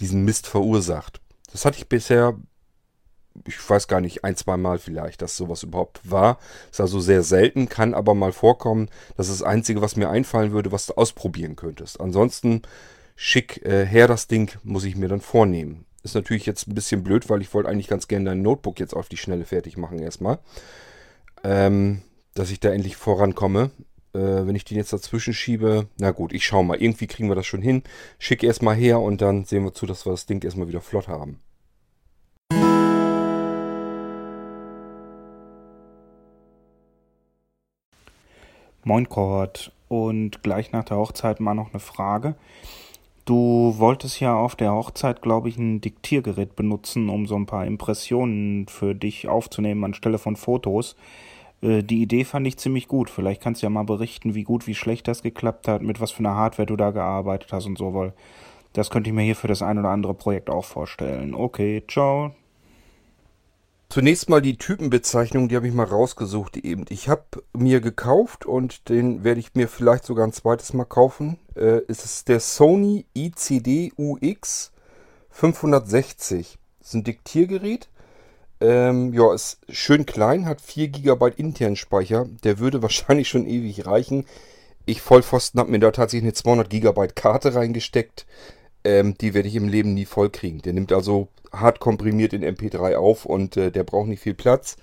diesen 0.00 0.24
Mist 0.24 0.46
verursacht. 0.46 1.20
Das 1.50 1.64
hatte 1.64 1.78
ich 1.78 1.88
bisher, 1.88 2.36
ich 3.46 3.68
weiß 3.68 3.88
gar 3.88 4.00
nicht, 4.00 4.24
ein, 4.24 4.36
zwei 4.36 4.56
Mal 4.56 4.78
vielleicht, 4.78 5.22
dass 5.22 5.36
sowas 5.36 5.62
überhaupt 5.62 6.00
war. 6.10 6.38
Ist 6.70 6.80
also 6.80 7.00
sehr 7.00 7.22
selten, 7.22 7.68
kann 7.68 7.94
aber 7.94 8.14
mal 8.14 8.32
vorkommen. 8.32 8.88
Das 9.16 9.28
ist 9.28 9.40
das 9.40 9.46
Einzige, 9.46 9.80
was 9.80 9.96
mir 9.96 10.10
einfallen 10.10 10.52
würde, 10.52 10.72
was 10.72 10.86
du 10.86 10.94
ausprobieren 10.94 11.56
könntest. 11.56 12.00
Ansonsten 12.00 12.62
schick 13.16 13.64
äh, 13.64 13.84
her 13.86 14.06
das 14.06 14.28
Ding, 14.28 14.52
muss 14.62 14.84
ich 14.84 14.96
mir 14.96 15.08
dann 15.08 15.20
vornehmen. 15.20 15.84
Ist 16.02 16.14
natürlich 16.14 16.46
jetzt 16.46 16.68
ein 16.68 16.74
bisschen 16.74 17.02
blöd, 17.02 17.28
weil 17.28 17.42
ich 17.42 17.52
wollte 17.52 17.68
eigentlich 17.68 17.88
ganz 17.88 18.06
gerne 18.08 18.26
dein 18.26 18.42
Notebook 18.42 18.78
jetzt 18.78 18.94
auf 18.94 19.08
die 19.08 19.16
Schnelle 19.16 19.44
fertig 19.44 19.76
machen 19.76 19.98
erstmal. 19.98 20.38
Ähm, 21.42 22.02
dass 22.34 22.50
ich 22.50 22.60
da 22.60 22.70
endlich 22.70 22.96
vorankomme. 22.96 23.70
Äh, 24.14 24.46
wenn 24.46 24.56
ich 24.56 24.64
den 24.64 24.76
jetzt 24.76 24.92
dazwischen 24.92 25.34
schiebe, 25.34 25.86
na 25.98 26.10
gut, 26.10 26.32
ich 26.32 26.44
schau 26.44 26.62
mal. 26.62 26.80
Irgendwie 26.80 27.06
kriegen 27.06 27.28
wir 27.28 27.34
das 27.34 27.46
schon 27.46 27.62
hin. 27.62 27.82
Schick 28.18 28.42
erstmal 28.42 28.74
her 28.74 29.00
und 29.00 29.20
dann 29.20 29.44
sehen 29.44 29.64
wir 29.64 29.74
zu, 29.74 29.86
dass 29.86 30.06
wir 30.06 30.12
das 30.12 30.26
Ding 30.26 30.42
erstmal 30.42 30.68
wieder 30.68 30.80
flott 30.80 31.08
haben. 31.08 31.40
Moin 38.84 39.08
Kort. 39.08 39.72
Und 39.88 40.42
gleich 40.42 40.72
nach 40.72 40.84
der 40.84 40.98
Hochzeit 40.98 41.40
mal 41.40 41.54
noch 41.54 41.70
eine 41.72 41.80
Frage. 41.80 42.34
Du 43.24 43.74
wolltest 43.76 44.20
ja 44.20 44.34
auf 44.34 44.56
der 44.56 44.72
Hochzeit, 44.72 45.20
glaube 45.20 45.50
ich, 45.50 45.58
ein 45.58 45.82
Diktiergerät 45.82 46.56
benutzen, 46.56 47.10
um 47.10 47.26
so 47.26 47.36
ein 47.36 47.44
paar 47.44 47.66
Impressionen 47.66 48.66
für 48.68 48.94
dich 48.94 49.28
aufzunehmen 49.28 49.84
anstelle 49.84 50.16
von 50.16 50.36
Fotos. 50.36 50.96
Äh, 51.62 51.82
die 51.82 52.02
Idee 52.02 52.24
fand 52.24 52.46
ich 52.46 52.58
ziemlich 52.58 52.88
gut. 52.88 53.10
Vielleicht 53.10 53.42
kannst 53.42 53.62
du 53.62 53.66
ja 53.66 53.70
mal 53.70 53.84
berichten, 53.84 54.34
wie 54.34 54.44
gut, 54.44 54.66
wie 54.66 54.74
schlecht 54.74 55.08
das 55.08 55.22
geklappt 55.22 55.68
hat, 55.68 55.82
mit 55.82 56.00
was 56.00 56.10
für 56.10 56.20
einer 56.20 56.34
Hardware 56.34 56.66
du 56.66 56.76
da 56.76 56.90
gearbeitet 56.90 57.52
hast 57.52 57.66
und 57.66 57.78
so, 57.78 57.94
weil 57.94 58.12
das 58.72 58.90
könnte 58.90 59.10
ich 59.10 59.14
mir 59.14 59.22
hier 59.22 59.36
für 59.36 59.48
das 59.48 59.62
ein 59.62 59.78
oder 59.78 59.88
andere 59.88 60.14
Projekt 60.14 60.50
auch 60.50 60.64
vorstellen. 60.64 61.34
Okay, 61.34 61.82
ciao. 61.88 62.32
Zunächst 63.90 64.28
mal 64.28 64.42
die 64.42 64.58
Typenbezeichnung, 64.58 65.48
die 65.48 65.56
habe 65.56 65.66
ich 65.66 65.72
mal 65.72 65.86
rausgesucht 65.86 66.58
eben. 66.58 66.84
Ich 66.90 67.08
habe 67.08 67.24
mir 67.54 67.80
gekauft 67.80 68.44
und 68.44 68.90
den 68.90 69.24
werde 69.24 69.40
ich 69.40 69.54
mir 69.54 69.66
vielleicht 69.66 70.04
sogar 70.04 70.26
ein 70.26 70.32
zweites 70.34 70.74
Mal 70.74 70.84
kaufen. 70.84 71.38
Äh, 71.54 71.80
es 71.88 72.04
ist 72.04 72.28
der 72.28 72.40
Sony 72.40 73.06
ICD 73.16 73.92
UX 73.96 74.72
560. 75.30 76.58
Das 76.80 76.88
ist 76.88 76.94
ein 76.94 77.04
Diktiergerät. 77.04 77.88
Ähm, 78.60 79.12
ja, 79.12 79.32
ist 79.32 79.58
schön 79.68 80.04
klein, 80.04 80.46
hat 80.46 80.60
4 80.60 80.88
GB 80.88 81.32
internen 81.36 81.76
Speicher. 81.76 82.26
Der 82.44 82.58
würde 82.58 82.82
wahrscheinlich 82.82 83.28
schon 83.28 83.46
ewig 83.46 83.86
reichen. 83.86 84.24
Ich 84.86 85.00
Vollpfosten 85.02 85.60
habe 85.60 85.70
mir 85.70 85.80
da 85.80 85.90
tatsächlich 85.90 86.24
eine 86.24 86.32
200 86.32 86.70
GB 86.70 87.08
Karte 87.14 87.54
reingesteckt. 87.54 88.26
Ähm, 88.84 89.16
die 89.18 89.34
werde 89.34 89.48
ich 89.48 89.56
im 89.56 89.68
Leben 89.68 89.94
nie 89.94 90.06
voll 90.06 90.30
kriegen. 90.30 90.62
Der 90.62 90.72
nimmt 90.72 90.92
also 90.92 91.28
hart 91.52 91.80
komprimiert 91.80 92.32
in 92.32 92.44
MP3 92.44 92.96
auf 92.96 93.24
und 93.24 93.56
äh, 93.56 93.70
der 93.70 93.84
braucht 93.84 94.08
nicht 94.08 94.22
viel 94.22 94.34
Platz. 94.34 94.76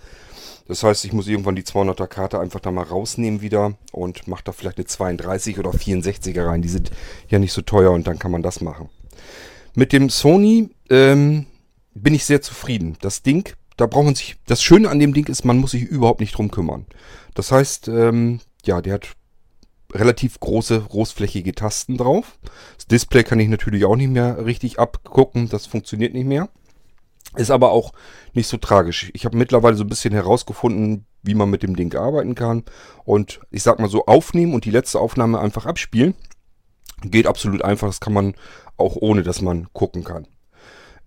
Das 0.68 0.84
heißt, 0.84 1.06
ich 1.06 1.14
muss 1.14 1.28
irgendwann 1.28 1.56
die 1.56 1.64
200er 1.64 2.08
Karte 2.08 2.40
einfach 2.40 2.60
da 2.60 2.72
mal 2.72 2.84
rausnehmen 2.84 3.42
wieder 3.42 3.74
und 3.92 4.28
mache 4.28 4.44
da 4.46 4.52
vielleicht 4.52 4.78
eine 4.78 4.86
32 4.86 5.60
oder 5.60 5.72
64er 5.72 6.46
rein. 6.46 6.62
Die 6.62 6.70
sind 6.70 6.92
ja 7.30 7.38
nicht 7.38 7.54
so 7.54 7.62
teuer 7.62 7.92
und 7.92 8.08
dann 8.08 8.18
kann 8.18 8.32
man 8.32 8.42
das 8.42 8.62
machen. 8.62 8.90
Mit 9.76 9.94
dem 9.94 10.10
Sony 10.10 10.70
ähm, 10.90 11.46
bin 11.94 12.16
ich 12.16 12.26
sehr 12.26 12.42
zufrieden. 12.42 12.98
Das 13.02 13.22
Ding 13.22 13.56
da 13.78 13.88
braucht 13.88 14.06
man 14.06 14.16
sich, 14.16 14.38
das 14.46 14.64
Schöne 14.64 14.90
an 14.90 15.00
dem 15.00 15.14
Ding 15.14 15.28
ist, 15.28 15.46
man 15.46 15.58
muss 15.58 15.72
sich 15.72 15.84
überhaupt 15.84 16.20
nicht 16.20 16.38
drum 16.38 16.52
kümmern. 16.52 16.86
Das 17.34 17.52
heißt, 17.52 17.88
ähm, 17.90 18.40
ja, 18.64 18.82
der 18.82 18.94
hat 18.94 19.16
relativ 19.94 20.40
große, 20.40 20.82
großflächige 20.82 21.54
Tasten 21.54 21.98
drauf. 21.98 22.40
Das 22.78 22.88
Display 22.88 23.24
kann 23.24 23.40
ich 23.40 23.50
natürlich 23.50 23.86
auch 23.86 23.96
nicht 23.96 24.10
mehr 24.10 24.46
richtig 24.46 24.80
abgucken, 24.80 25.50
das 25.50 25.66
funktioniert 25.66 26.14
nicht 26.14 26.26
mehr. 26.26 26.50
Ist 27.36 27.52
aber 27.52 27.72
auch 27.72 27.92
nicht 28.34 28.48
so 28.48 28.58
tragisch. 28.58 29.12
Ich 29.14 29.26
habe 29.26 29.38
mittlerweile 29.38 29.76
so 29.76 29.84
ein 29.84 29.90
bisschen 29.90 30.14
herausgefunden, 30.14 31.06
wie 31.22 31.36
man 31.36 31.50
mit 31.50 31.64
dem 31.64 31.76
Ding 31.76 31.94
arbeiten 31.96 32.36
kann. 32.36 32.64
Und 33.04 33.42
ich 33.52 33.64
sag 33.64 33.80
mal 33.80 33.90
so, 33.90 34.06
aufnehmen 34.06 34.54
und 34.54 34.64
die 34.64 34.72
letzte 34.72 35.00
Aufnahme 35.00 35.40
einfach 35.40 35.66
abspielen. 35.66 36.16
Geht 37.04 37.28
absolut 37.28 37.62
einfach, 37.62 37.88
das 37.88 38.00
kann 38.00 38.14
man 38.14 38.36
auch 38.78 38.96
ohne, 38.96 39.24
dass 39.24 39.42
man 39.42 39.68
gucken 39.74 40.06
kann. 40.06 40.28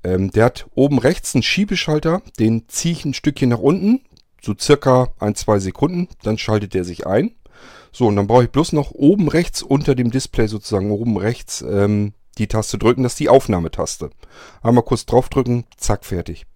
Ähm, 0.05 0.31
der 0.31 0.47
hat 0.47 0.67
oben 0.75 0.99
rechts 0.99 1.35
einen 1.35 1.43
Schiebeschalter, 1.43 2.23
den 2.39 2.69
ziehe 2.69 2.93
ich 2.93 3.05
ein 3.05 3.15
Stückchen 3.15 3.51
nach 3.51 3.59
unten, 3.59 4.01
so 4.41 4.55
circa 4.59 5.09
ein, 5.19 5.35
zwei 5.35 5.59
Sekunden, 5.59 6.09
dann 6.23 6.39
schaltet 6.39 6.75
der 6.75 6.85
sich 6.85 7.07
ein. 7.07 7.33
So, 7.91 8.07
und 8.07 8.17
dann 8.17 8.27
brauche 8.27 8.45
ich 8.45 8.51
bloß 8.51 8.73
noch 8.73 8.93
oben 8.93 9.29
rechts 9.29 9.63
unter 9.63 9.95
dem 9.95 10.11
Display 10.11 10.47
sozusagen, 10.47 10.91
oben 10.91 11.17
rechts 11.17 11.63
ähm, 11.63 12.13
die 12.39 12.47
Taste 12.47 12.79
drücken, 12.79 13.03
das 13.03 13.13
ist 13.13 13.21
die 13.21 13.29
Aufnahmetaste. 13.29 14.11
Einmal 14.63 14.85
kurz 14.85 15.07
draufdrücken, 15.07 15.65
zack, 15.77 16.05
fertig. 16.05 16.47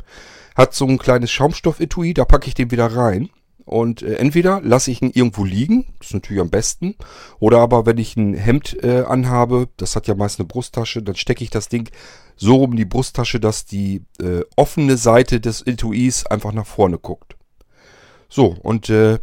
Hat 0.55 0.75
so 0.75 0.87
ein 0.87 0.99
kleines 0.99 1.31
Schaumstoff-Etui, 1.31 2.15
da 2.15 2.25
packe 2.25 2.49
ich 2.49 2.55
den 2.55 2.71
wieder 2.71 2.87
rein. 2.87 3.31
Und 3.65 4.03
äh, 4.03 4.15
entweder 4.15 4.61
lasse 4.63 4.91
ich 4.91 5.03
ihn 5.03 5.11
irgendwo 5.11 5.45
liegen, 5.45 5.95
das 5.99 6.09
ist 6.09 6.15
natürlich 6.15 6.43
am 6.43 6.51
besten, 6.51 6.97
oder 7.39 7.59
aber 7.59 7.87
wenn 7.87 7.99
ich 7.99 8.17
ein 8.17 8.35
Hemd 8.35 8.83
äh, 8.83 9.03
anhabe, 9.03 9.69
das 9.77 9.97
hat 9.97 10.07
ja 10.07 10.15
meist 10.15 10.41
eine 10.41 10.49
Brusttasche, 10.49 11.03
dann 11.03 11.15
stecke 11.15 11.45
ich 11.45 11.51
das 11.51 11.69
Ding 11.69 11.91
so 12.37 12.65
in 12.65 12.77
die 12.77 12.85
Brusttasche, 12.85 13.39
dass 13.39 13.65
die 13.65 14.03
äh, 14.21 14.41
offene 14.57 14.97
Seite 14.97 15.41
des 15.41 15.67
Etuis 15.67 16.27
einfach 16.27 16.53
nach 16.53 16.67
vorne 16.67 16.99
guckt. 16.99 17.37
So, 18.29 18.57
und 18.63 18.89
äh, 18.89 19.19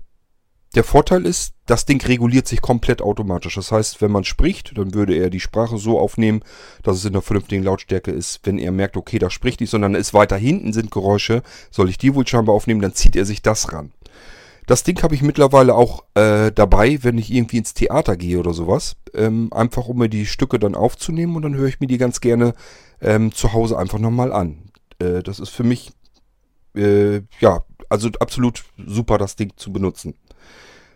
der 0.76 0.84
Vorteil 0.84 1.26
ist, 1.26 1.56
das 1.66 1.86
Ding 1.86 2.00
reguliert 2.06 2.48
sich 2.48 2.62
komplett 2.62 3.02
automatisch. 3.02 3.56
Das 3.56 3.72
heißt, 3.72 4.02
wenn 4.02 4.12
man 4.12 4.24
spricht, 4.24 4.78
dann 4.78 4.94
würde 4.94 5.16
er 5.16 5.32
die 5.32 5.40
Sprache 5.40 5.78
so 5.78 6.00
aufnehmen, 6.00 6.42
dass 6.84 6.98
es 6.98 7.06
in 7.06 7.14
der 7.14 7.24
vernünftigen 7.24 7.64
Lautstärke 7.64 8.12
ist. 8.12 8.42
Wenn 8.44 8.60
er 8.60 8.72
merkt, 8.72 8.96
okay, 8.96 9.18
da 9.18 9.32
spricht 9.32 9.62
nicht, 9.62 9.72
sondern 9.72 9.96
ist 9.96 10.14
weiter 10.14 10.38
hinten 10.38 10.72
sind 10.72 10.92
Geräusche, 10.92 11.42
soll 11.72 11.90
ich 11.90 11.98
die 11.98 12.14
wohl 12.14 12.28
scheinbar 12.28 12.54
aufnehmen, 12.54 12.82
dann 12.82 12.94
zieht 12.94 13.16
er 13.16 13.26
sich 13.26 13.42
das 13.42 13.74
ran. 13.74 13.92
Das 14.70 14.84
Ding 14.84 15.02
habe 15.02 15.16
ich 15.16 15.24
mittlerweile 15.24 15.74
auch 15.74 16.04
äh, 16.14 16.52
dabei, 16.52 17.00
wenn 17.02 17.18
ich 17.18 17.34
irgendwie 17.34 17.58
ins 17.58 17.74
Theater 17.74 18.16
gehe 18.16 18.38
oder 18.38 18.54
sowas. 18.54 18.98
Ähm, 19.16 19.52
einfach 19.52 19.88
um 19.88 19.98
mir 19.98 20.10
die 20.10 20.28
Stücke 20.28 20.60
dann 20.60 20.76
aufzunehmen 20.76 21.36
und 21.36 21.42
dann 21.42 21.56
höre 21.56 21.70
ich 21.70 21.80
mir 21.80 21.88
die 21.88 21.98
ganz 21.98 22.22
gerne 22.22 22.54
ähm, 23.02 23.32
zu 23.32 23.54
Hause 23.54 23.80
einfach 23.80 23.98
nochmal 23.98 24.32
an. 24.32 24.70
Äh, 25.00 25.24
das 25.24 25.40
ist 25.40 25.50
für 25.50 25.64
mich, 25.64 25.92
äh, 26.76 27.22
ja, 27.40 27.64
also 27.90 28.10
absolut 28.20 28.64
super, 28.78 29.18
das 29.18 29.36
Ding 29.36 29.54
zu 29.56 29.74
benutzen. 29.74 30.14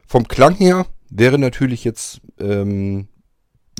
Vom 0.06 0.28
Klang 0.28 0.54
her 0.54 0.86
wäre 1.10 1.40
natürlich 1.40 1.84
jetzt, 1.84 2.22
ähm, 2.40 3.08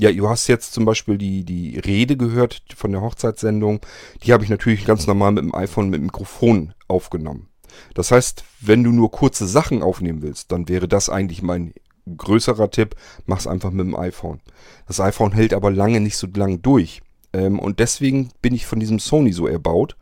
ja, 0.00 0.10
du 0.10 0.28
hast 0.28 0.48
jetzt 0.48 0.72
zum 0.72 0.86
Beispiel 0.86 1.18
die, 1.18 1.44
die 1.44 1.78
Rede 1.78 2.16
gehört 2.16 2.64
von 2.74 2.90
der 2.90 3.00
Hochzeitssendung. 3.00 3.78
Die 4.24 4.32
habe 4.32 4.42
ich 4.42 4.50
natürlich 4.50 4.86
ganz 4.86 5.06
normal 5.06 5.30
mit 5.30 5.44
dem 5.44 5.54
iPhone 5.54 5.88
mit 5.88 6.00
dem 6.00 6.06
Mikrofon 6.06 6.74
aufgenommen. 6.88 7.48
Das 7.94 8.10
heißt, 8.10 8.44
wenn 8.60 8.84
du 8.84 8.90
nur 8.90 9.10
kurze 9.10 9.46
Sachen 9.46 9.82
aufnehmen 9.82 10.22
willst, 10.22 10.52
dann 10.52 10.68
wäre 10.68 10.88
das 10.88 11.08
eigentlich 11.08 11.42
mein 11.42 11.74
größerer 12.16 12.70
Tipp. 12.70 12.96
Mach's 13.26 13.46
einfach 13.46 13.70
mit 13.70 13.86
dem 13.86 13.96
iPhone. 13.96 14.40
Das 14.86 15.00
iPhone 15.00 15.32
hält 15.32 15.54
aber 15.54 15.70
lange 15.70 16.00
nicht 16.00 16.16
so 16.16 16.26
lang 16.34 16.62
durch. 16.62 17.02
Ähm, 17.32 17.58
und 17.58 17.78
deswegen 17.80 18.30
bin 18.42 18.54
ich 18.54 18.66
von 18.66 18.80
diesem 18.80 18.98
Sony 18.98 19.32
so 19.32 19.46
erbaut. 19.46 19.96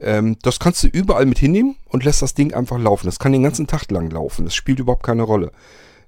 Ähm, 0.00 0.36
das 0.42 0.58
kannst 0.58 0.82
du 0.82 0.88
überall 0.88 1.26
mit 1.26 1.38
hinnehmen 1.38 1.76
und 1.88 2.04
lässt 2.04 2.22
das 2.22 2.34
Ding 2.34 2.52
einfach 2.52 2.78
laufen. 2.78 3.06
Das 3.06 3.18
kann 3.18 3.32
den 3.32 3.42
ganzen 3.42 3.66
Tag 3.66 3.90
lang 3.90 4.10
laufen. 4.10 4.44
Das 4.44 4.54
spielt 4.54 4.80
überhaupt 4.80 5.04
keine 5.04 5.22
Rolle. 5.22 5.52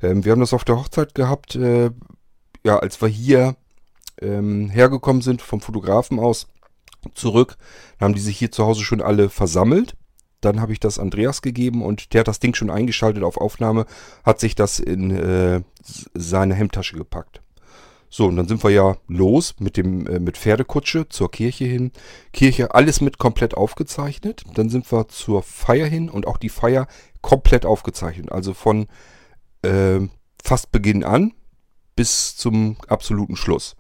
Ähm, 0.03 0.25
wir 0.25 0.33
haben 0.33 0.41
das 0.41 0.55
auf 0.55 0.65
der 0.65 0.77
Hochzeit 0.77 1.15
gehabt, 1.15 1.55
äh, 1.55 1.91
ja, 2.65 2.79
als 2.79 3.01
wir 3.01 3.09
hier 3.09 3.57
ähm, 4.21 4.69
hergekommen 4.69 5.23
sind 5.23 5.41
vom 5.41 5.61
Fotografen 5.61 6.19
aus 6.19 6.49
zurück, 7.15 7.57
haben 8.01 8.15
die 8.15 8.21
sich 8.21 8.39
hier 8.39 8.51
zu 8.51 8.65
Hause 8.65 8.83
schon 8.83 9.01
alle 9.01 9.29
versammelt. 9.29 9.97
Dann 10.47 10.61
habe 10.61 10.73
ich 10.73 10.79
das 10.79 11.00
Andreas 11.00 11.43
gegeben 11.43 11.83
und 11.83 12.15
der 12.15 12.21
hat 12.21 12.29
das 12.29 12.38
Ding 12.38 12.55
schon 12.55 12.71
eingeschaltet 12.71 13.25
auf 13.25 13.37
Aufnahme, 13.37 13.85
hat 14.25 14.38
sich 14.38 14.55
das 14.55 14.79
in 14.79 15.11
äh, 15.11 15.62
seine 16.15 16.55
Hemdtasche 16.55 16.97
gepackt. 16.97 17.43
So, 18.09 18.26
und 18.26 18.37
dann 18.37 18.47
sind 18.47 18.62
wir 18.62 18.71
ja 18.71 18.97
los 19.09 19.57
mit 19.59 19.76
dem 19.76 20.07
äh, 20.07 20.21
mit 20.21 20.38
Pferdekutsche 20.38 21.09
zur 21.09 21.33
Kirche 21.33 21.65
hin. 21.65 21.91
Kirche 22.33 22.75
alles 22.76 23.00
mit 23.00 23.19
komplett 23.19 23.55
aufgezeichnet. 23.55 24.45
Dann 24.55 24.69
sind 24.69 24.91
wir 24.93 25.09
zur 25.09 25.43
Feier 25.43 25.87
hin 25.87 26.09
und 26.09 26.29
auch 26.29 26.37
die 26.37 26.49
Feier 26.49 26.87
komplett 27.23 27.67
aufgezeichnet. 27.67 28.31
Also 28.31 28.55
von 28.55 28.87
äh, 29.62 29.99
fast 30.41 30.71
Beginn 30.71 31.03
an 31.03 31.33
bis 31.97 32.37
zum 32.37 32.76
absoluten 32.87 33.35
Schluss. 33.35 33.75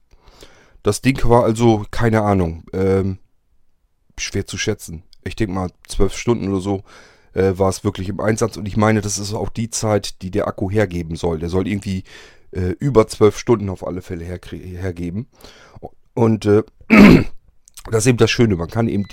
Das 0.82 1.00
Ding 1.00 1.22
war 1.28 1.44
also, 1.44 1.84
keine 1.92 2.22
Ahnung, 2.22 2.64
ähm, 2.72 3.18
schwer 4.18 4.46
zu 4.46 4.58
schätzen. 4.58 5.04
Ich 5.26 5.36
denke 5.36 5.52
mal, 5.52 5.70
zwölf 5.88 6.16
Stunden 6.16 6.48
oder 6.48 6.60
so 6.60 6.82
äh, 7.34 7.58
war 7.58 7.68
es 7.68 7.84
wirklich 7.84 8.08
im 8.08 8.20
Einsatz. 8.20 8.56
Und 8.56 8.66
ich 8.66 8.76
meine, 8.76 9.00
das 9.00 9.18
ist 9.18 9.34
auch 9.34 9.50
die 9.50 9.70
Zeit, 9.70 10.22
die 10.22 10.30
der 10.30 10.48
Akku 10.48 10.70
hergeben 10.70 11.16
soll. 11.16 11.38
Der 11.38 11.48
soll 11.48 11.68
irgendwie 11.68 12.04
äh, 12.52 12.74
über 12.78 13.06
zwölf 13.08 13.38
Stunden 13.38 13.68
auf 13.68 13.86
alle 13.86 14.02
Fälle 14.02 14.24
her 14.24 14.40
hergeben. 14.50 15.28
Und 16.14 16.46
äh, 16.46 16.62
das 16.88 18.04
ist 18.04 18.06
eben 18.06 18.18
das 18.18 18.30
Schöne. 18.30 18.56
Man 18.56 18.70
kann 18.70 18.88
eben 18.88 19.06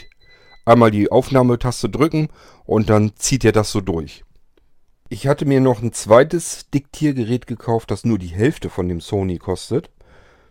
einmal 0.65 0.91
die 0.91 1.12
Aufnahmetaste 1.12 1.89
drücken 1.89 2.29
und 2.65 2.89
dann 2.89 3.12
zieht 3.15 3.43
er 3.43 3.51
das 3.51 3.72
so 3.72 3.82
durch. 3.82 4.24
Ich 5.10 5.27
hatte 5.27 5.46
mir 5.46 5.60
noch 5.60 5.82
ein 5.82 5.93
zweites 5.93 6.70
Diktiergerät 6.74 7.46
gekauft, 7.46 7.91
das 7.91 8.05
nur 8.05 8.17
die 8.17 8.27
Hälfte 8.27 8.70
von 8.70 8.88
dem 8.88 9.01
Sony 9.01 9.38
kostet. 9.38 9.89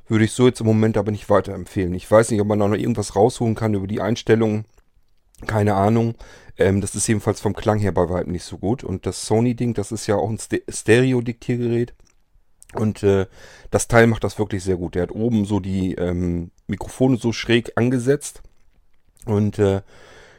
Würde 0.06 0.24
ich 0.24 0.32
so 0.32 0.46
jetzt 0.46 0.60
im 0.60 0.66
Moment 0.66 0.98
aber 0.98 1.10
nicht 1.10 1.30
weiterempfehlen. 1.30 1.94
Ich 1.94 2.08
weiß 2.08 2.30
nicht, 2.30 2.40
ob 2.40 2.46
man 2.46 2.58
da 2.58 2.68
noch 2.68 2.76
irgendwas 2.76 3.16
rausholen 3.16 3.54
kann 3.54 3.74
über 3.74 3.86
die 3.86 4.00
Einstellungen. 4.00 4.66
Keine 5.46 5.74
Ahnung. 5.74 6.14
Ähm, 6.58 6.80
das 6.80 6.94
ist 6.94 7.06
jedenfalls 7.06 7.40
vom 7.40 7.54
Klang 7.54 7.78
her 7.78 7.92
bei 7.92 8.08
weitem 8.08 8.32
nicht 8.32 8.44
so 8.44 8.58
gut. 8.58 8.84
Und 8.84 9.06
das 9.06 9.26
Sony-Ding, 9.26 9.74
das 9.74 9.92
ist 9.92 10.06
ja 10.06 10.16
auch 10.16 10.30
ein 10.30 10.38
Stereo-Diktiergerät. 10.68 11.94
Und 12.74 13.02
äh, 13.02 13.26
das 13.70 13.88
Teil 13.88 14.06
macht 14.06 14.24
das 14.24 14.38
wirklich 14.38 14.64
sehr 14.64 14.76
gut. 14.76 14.94
Der 14.94 15.02
hat 15.02 15.12
oben 15.12 15.44
so 15.44 15.60
die 15.60 15.94
ähm, 15.94 16.50
Mikrofone 16.66 17.16
so 17.16 17.32
schräg 17.32 17.72
angesetzt. 17.76 18.42
Und 19.26 19.58
äh, 19.58 19.82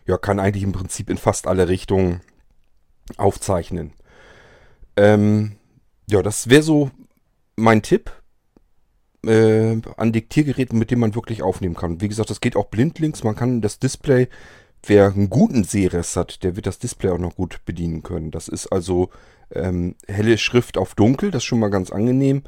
ja, 0.06 0.18
kann 0.18 0.40
eigentlich 0.40 0.64
im 0.64 0.72
Prinzip 0.72 1.10
in 1.10 1.18
fast 1.18 1.48
alle 1.48 1.68
Richtungen 1.68 2.22
aufzeichnen. 3.18 3.94
Ähm, 4.98 5.54
ja, 6.10 6.22
das 6.22 6.50
wäre 6.50 6.64
so 6.64 6.92
mein 7.56 7.82
Tipp 7.82 8.12
äh, 9.26 9.78
an 9.98 10.12
Diktiergeräten, 10.12 10.78
mit 10.78 10.92
denen 10.92 11.02
man 11.02 11.16
wirklich 11.16 11.42
aufnehmen 11.44 11.76
kann. 11.76 12.02
Wie 12.02 12.08
gesagt, 12.08 12.30
das 12.30 12.42
geht 12.42 12.56
auch 12.56 12.66
blindlings. 12.66 13.24
Man 13.24 13.36
kann 13.36 13.62
das 13.62 13.80
Display, 13.80 14.28
wer 14.86 15.08
einen 15.08 15.30
guten 15.30 15.64
Sehrest 15.64 16.16
hat, 16.16 16.44
der 16.44 16.56
wird 16.56 16.68
das 16.68 16.80
Display 16.80 17.12
auch 17.12 17.18
noch 17.18 17.36
gut 17.36 17.62
bedienen 17.66 18.04
können. 18.04 18.32
Das 18.32 18.48
ist 18.48 18.68
also 18.68 19.10
ähm, 19.52 19.96
helle 20.08 20.38
Schrift 20.38 20.78
auf 20.78 20.96
dunkel, 20.96 21.32
das 21.32 21.44
ist 21.44 21.48
schon 21.48 21.60
mal 21.60 21.70
ganz 21.70 21.92
angenehm. 21.92 22.44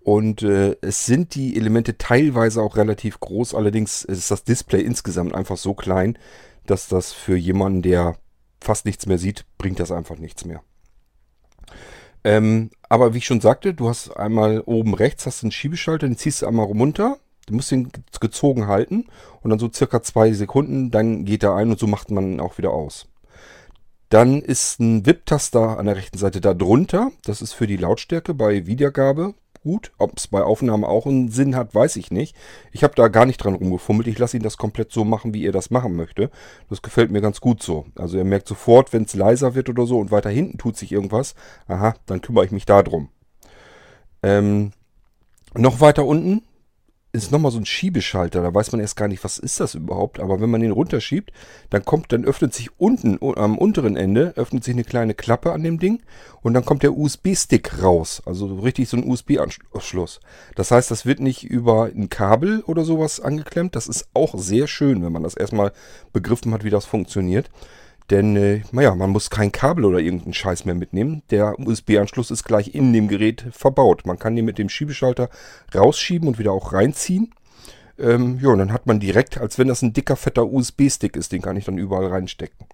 Und 0.00 0.42
äh, 0.42 0.76
es 0.80 1.06
sind 1.06 1.34
die 1.34 1.56
Elemente 1.56 1.98
teilweise 1.98 2.62
auch 2.62 2.76
relativ 2.76 3.20
groß, 3.20 3.54
allerdings 3.54 4.04
ist 4.04 4.30
das 4.30 4.44
Display 4.44 4.80
insgesamt 4.80 5.34
einfach 5.34 5.56
so 5.56 5.74
klein, 5.74 6.18
dass 6.66 6.88
das 6.88 7.12
für 7.12 7.36
jemanden, 7.36 7.82
der 7.82 8.16
fast 8.60 8.86
nichts 8.86 9.06
mehr 9.06 9.18
sieht, 9.18 9.44
bringt 9.58 9.80
das 9.80 9.92
einfach 9.92 10.18
nichts 10.18 10.44
mehr. 10.44 10.62
Ähm, 12.24 12.70
aber 12.88 13.14
wie 13.14 13.18
ich 13.18 13.26
schon 13.26 13.40
sagte, 13.40 13.74
du 13.74 13.88
hast 13.88 14.10
einmal 14.10 14.62
oben 14.66 14.94
rechts 14.94 15.26
hast 15.26 15.42
einen 15.42 15.52
Schiebeschalter, 15.52 16.06
den 16.06 16.16
ziehst 16.16 16.42
du 16.42 16.46
einmal 16.46 16.66
runter, 16.66 17.18
du 17.48 17.54
musst 17.54 17.72
ihn 17.72 17.90
gezogen 18.20 18.66
halten 18.66 19.06
und 19.42 19.50
dann 19.50 19.58
so 19.58 19.70
circa 19.72 20.02
zwei 20.02 20.32
Sekunden, 20.32 20.90
dann 20.90 21.24
geht 21.24 21.42
er 21.42 21.54
ein 21.54 21.70
und 21.70 21.78
so 21.78 21.86
macht 21.86 22.10
man 22.10 22.32
ihn 22.32 22.40
auch 22.40 22.58
wieder 22.58 22.70
aus. 22.70 23.06
Dann 24.08 24.40
ist 24.40 24.80
ein 24.80 25.04
VIP-Taster 25.04 25.78
an 25.78 25.86
der 25.86 25.96
rechten 25.96 26.16
Seite 26.16 26.40
da 26.40 26.54
drunter. 26.54 27.10
Das 27.24 27.42
ist 27.42 27.52
für 27.52 27.66
die 27.66 27.76
Lautstärke 27.76 28.32
bei 28.32 28.66
Wiedergabe 28.66 29.34
gut. 29.62 29.92
Ob 29.98 30.16
es 30.16 30.28
bei 30.28 30.42
Aufnahme 30.42 30.88
auch 30.88 31.04
einen 31.04 31.30
Sinn 31.30 31.54
hat, 31.54 31.74
weiß 31.74 31.96
ich 31.96 32.10
nicht. 32.10 32.34
Ich 32.72 32.84
habe 32.84 32.94
da 32.94 33.08
gar 33.08 33.26
nicht 33.26 33.38
dran 33.38 33.54
rumgefummelt. 33.54 34.08
Ich 34.08 34.18
lasse 34.18 34.36
ihn 34.36 34.42
das 34.42 34.56
komplett 34.56 34.92
so 34.92 35.04
machen, 35.04 35.34
wie 35.34 35.44
er 35.44 35.52
das 35.52 35.70
machen 35.70 35.94
möchte. 35.94 36.30
Das 36.70 36.80
gefällt 36.80 37.10
mir 37.10 37.20
ganz 37.20 37.40
gut 37.40 37.62
so. 37.62 37.84
Also 37.96 38.16
er 38.16 38.24
merkt 38.24 38.48
sofort, 38.48 38.94
wenn 38.94 39.02
es 39.02 39.14
leiser 39.14 39.54
wird 39.54 39.68
oder 39.68 39.84
so 39.84 39.98
und 39.98 40.10
weiter 40.10 40.30
hinten 40.30 40.56
tut 40.56 40.76
sich 40.76 40.90
irgendwas. 40.90 41.34
Aha, 41.66 41.94
dann 42.06 42.22
kümmere 42.22 42.46
ich 42.46 42.50
mich 42.50 42.64
darum. 42.64 43.10
Ähm, 44.22 44.72
noch 45.54 45.80
weiter 45.80 46.06
unten 46.06 46.42
ist 47.12 47.32
nochmal 47.32 47.50
so 47.50 47.58
ein 47.58 47.66
Schiebeschalter. 47.66 48.42
Da 48.42 48.52
weiß 48.52 48.72
man 48.72 48.80
erst 48.80 48.96
gar 48.96 49.08
nicht, 49.08 49.24
was 49.24 49.38
ist 49.38 49.60
das 49.60 49.74
überhaupt. 49.74 50.20
Aber 50.20 50.40
wenn 50.40 50.50
man 50.50 50.60
den 50.60 50.72
runterschiebt, 50.72 51.32
dann 51.70 51.84
kommt, 51.84 52.12
dann 52.12 52.24
öffnet 52.24 52.54
sich 52.54 52.70
unten 52.78 53.18
am 53.36 53.56
unteren 53.56 53.96
Ende 53.96 54.32
öffnet 54.36 54.62
sich 54.62 54.74
eine 54.74 54.84
kleine 54.84 55.14
Klappe 55.14 55.52
an 55.52 55.62
dem 55.62 55.78
Ding 55.78 56.02
und 56.42 56.54
dann 56.54 56.64
kommt 56.64 56.82
der 56.82 56.96
USB-Stick 56.96 57.82
raus. 57.82 58.22
Also 58.26 58.46
richtig 58.58 58.88
so 58.88 58.96
ein 58.96 59.08
USB-Anschluss. 59.08 60.20
Das 60.54 60.70
heißt, 60.70 60.90
das 60.90 61.06
wird 61.06 61.20
nicht 61.20 61.44
über 61.44 61.86
ein 61.86 62.10
Kabel 62.10 62.60
oder 62.62 62.84
sowas 62.84 63.20
angeklemmt. 63.20 63.74
Das 63.74 63.86
ist 63.86 64.08
auch 64.12 64.34
sehr 64.36 64.66
schön, 64.66 65.02
wenn 65.02 65.12
man 65.12 65.22
das 65.22 65.34
erstmal 65.34 65.72
begriffen 66.12 66.52
hat, 66.52 66.64
wie 66.64 66.70
das 66.70 66.84
funktioniert. 66.84 67.50
Denn, 68.10 68.36
äh, 68.36 68.62
naja, 68.72 68.94
man 68.94 69.10
muss 69.10 69.28
kein 69.28 69.52
Kabel 69.52 69.84
oder 69.84 69.98
irgendeinen 69.98 70.32
Scheiß 70.32 70.64
mehr 70.64 70.74
mitnehmen. 70.74 71.22
Der 71.30 71.58
USB-Anschluss 71.58 72.30
ist 72.30 72.44
gleich 72.44 72.74
in 72.74 72.92
dem 72.92 73.08
Gerät 73.08 73.44
verbaut. 73.50 74.06
Man 74.06 74.18
kann 74.18 74.34
den 74.34 74.46
mit 74.46 74.58
dem 74.58 74.70
Schiebeschalter 74.70 75.28
rausschieben 75.74 76.26
und 76.26 76.38
wieder 76.38 76.52
auch 76.52 76.72
reinziehen. 76.72 77.34
Ähm, 77.98 78.38
ja, 78.40 78.48
und 78.48 78.58
dann 78.58 78.72
hat 78.72 78.86
man 78.86 79.00
direkt, 79.00 79.38
als 79.38 79.58
wenn 79.58 79.68
das 79.68 79.82
ein 79.82 79.92
dicker, 79.92 80.16
fetter 80.16 80.46
USB-Stick 80.46 81.16
ist, 81.16 81.32
den 81.32 81.42
kann 81.42 81.56
ich 81.56 81.66
dann 81.66 81.78
überall 81.78 82.06
reinstecken. 82.06 82.66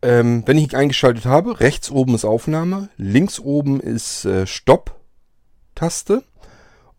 Ähm, 0.00 0.42
wenn 0.46 0.58
ich 0.58 0.72
ihn 0.72 0.76
eingeschaltet 0.78 1.26
habe, 1.26 1.60
rechts 1.60 1.90
oben 1.90 2.14
ist 2.14 2.24
Aufnahme, 2.24 2.88
links 2.96 3.38
oben 3.38 3.80
ist 3.80 4.24
äh, 4.24 4.46
Stopp-Taste. 4.46 6.24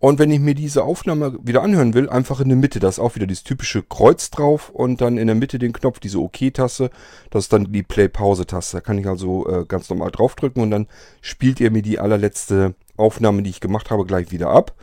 Und 0.03 0.19
wenn 0.19 0.31
ich 0.31 0.41
mir 0.41 0.53
diese 0.53 0.83
Aufnahme 0.83 1.39
wieder 1.43 1.63
anhören 1.63 1.93
will, 1.93 2.09
einfach 2.09 2.41
in 2.41 2.49
der 2.49 2.57
Mitte, 2.57 2.81
da 2.81 2.89
ist 2.89 2.99
auch 2.99 3.15
wieder 3.15 3.25
dieses 3.25 3.45
typische 3.45 3.83
Kreuz 3.83 4.29
drauf 4.31 4.69
und 4.69 4.99
dann 4.99 5.17
in 5.17 5.27
der 5.27 5.35
Mitte 5.37 5.59
den 5.59 5.71
Knopf, 5.71 6.01
diese 6.01 6.19
OK-Taste. 6.19 6.89
Das 7.29 7.45
ist 7.45 7.53
dann 7.53 7.71
die 7.71 7.83
Play-Pause-Taste. 7.83 8.75
Da 8.75 8.81
kann 8.81 8.97
ich 8.97 9.07
also 9.07 9.47
äh, 9.47 9.63
ganz 9.65 9.89
normal 9.89 10.11
draufdrücken 10.11 10.61
und 10.61 10.71
dann 10.71 10.87
spielt 11.21 11.61
ihr 11.61 11.71
mir 11.71 11.81
die 11.81 11.99
allerletzte 11.99 12.75
Aufnahme, 12.97 13.43
die 13.43 13.49
ich 13.49 13.61
gemacht 13.61 13.91
habe, 13.91 14.05
gleich 14.05 14.29
wieder 14.33 14.49
ab. 14.49 14.75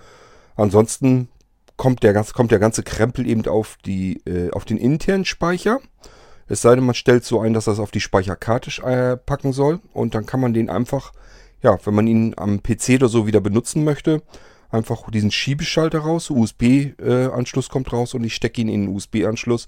Ansonsten 0.56 1.28
kommt 1.76 2.02
der, 2.02 2.14
kommt 2.32 2.50
der 2.50 2.58
ganze 2.58 2.82
Krempel 2.82 3.28
eben 3.28 3.46
auf, 3.46 3.76
die, 3.84 4.22
äh, 4.26 4.50
auf 4.52 4.64
den 4.64 4.78
internen 4.78 5.26
Speicher. 5.26 5.80
Es 6.48 6.62
sei 6.62 6.76
denn, 6.76 6.86
man 6.86 6.94
stellt 6.94 7.26
so 7.26 7.40
ein, 7.40 7.52
dass 7.52 7.66
das 7.66 7.78
auf 7.78 7.90
die 7.90 8.00
Speicherkarte 8.00 8.70
äh, 8.84 9.18
packen 9.18 9.52
soll. 9.52 9.80
Und 9.92 10.14
dann 10.14 10.24
kann 10.24 10.40
man 10.40 10.54
den 10.54 10.70
einfach, 10.70 11.12
ja, 11.62 11.76
wenn 11.84 11.94
man 11.94 12.06
ihn 12.06 12.32
am 12.38 12.62
PC 12.62 12.94
oder 12.94 13.08
so 13.08 13.26
wieder 13.26 13.42
benutzen 13.42 13.84
möchte, 13.84 14.22
einfach 14.70 15.10
diesen 15.10 15.30
Schiebeschalter 15.30 16.00
raus, 16.00 16.30
USB-Anschluss 16.30 17.68
kommt 17.68 17.92
raus 17.92 18.14
und 18.14 18.24
ich 18.24 18.34
stecke 18.34 18.60
ihn 18.60 18.68
in 18.68 18.86
den 18.86 18.94
USB-Anschluss 18.94 19.66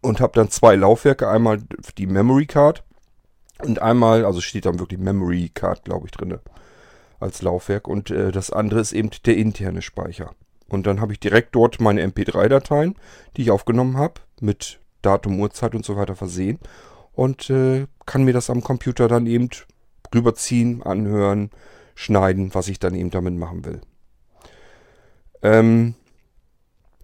und 0.00 0.20
habe 0.20 0.32
dann 0.34 0.50
zwei 0.50 0.76
Laufwerke, 0.76 1.28
einmal 1.28 1.62
die 1.98 2.06
Memory 2.06 2.46
Card 2.46 2.84
und 3.62 3.80
einmal, 3.80 4.24
also 4.24 4.40
steht 4.40 4.66
dann 4.66 4.78
wirklich 4.78 5.00
Memory 5.00 5.50
Card, 5.52 5.84
glaube 5.84 6.06
ich, 6.06 6.12
drin 6.12 6.38
als 7.20 7.42
Laufwerk 7.42 7.88
und 7.88 8.10
äh, 8.10 8.32
das 8.32 8.50
andere 8.50 8.80
ist 8.80 8.92
eben 8.92 9.10
der 9.24 9.36
interne 9.36 9.82
Speicher. 9.82 10.32
Und 10.68 10.86
dann 10.86 11.00
habe 11.00 11.12
ich 11.12 11.20
direkt 11.20 11.54
dort 11.54 11.80
meine 11.80 12.04
MP3-Dateien, 12.04 12.96
die 13.36 13.42
ich 13.42 13.50
aufgenommen 13.50 13.96
habe, 13.96 14.20
mit 14.40 14.80
Datum, 15.02 15.38
Uhrzeit 15.40 15.74
und 15.74 15.84
so 15.84 15.96
weiter 15.96 16.16
versehen 16.16 16.58
und 17.12 17.48
äh, 17.50 17.86
kann 18.06 18.24
mir 18.24 18.32
das 18.32 18.50
am 18.50 18.62
Computer 18.62 19.08
dann 19.08 19.26
eben 19.26 19.48
rüberziehen, 20.14 20.82
anhören, 20.82 21.50
schneiden, 21.94 22.54
was 22.54 22.68
ich 22.68 22.78
dann 22.78 22.94
eben 22.94 23.10
damit 23.10 23.34
machen 23.34 23.64
will. 23.64 23.80
Ähm, 25.44 25.94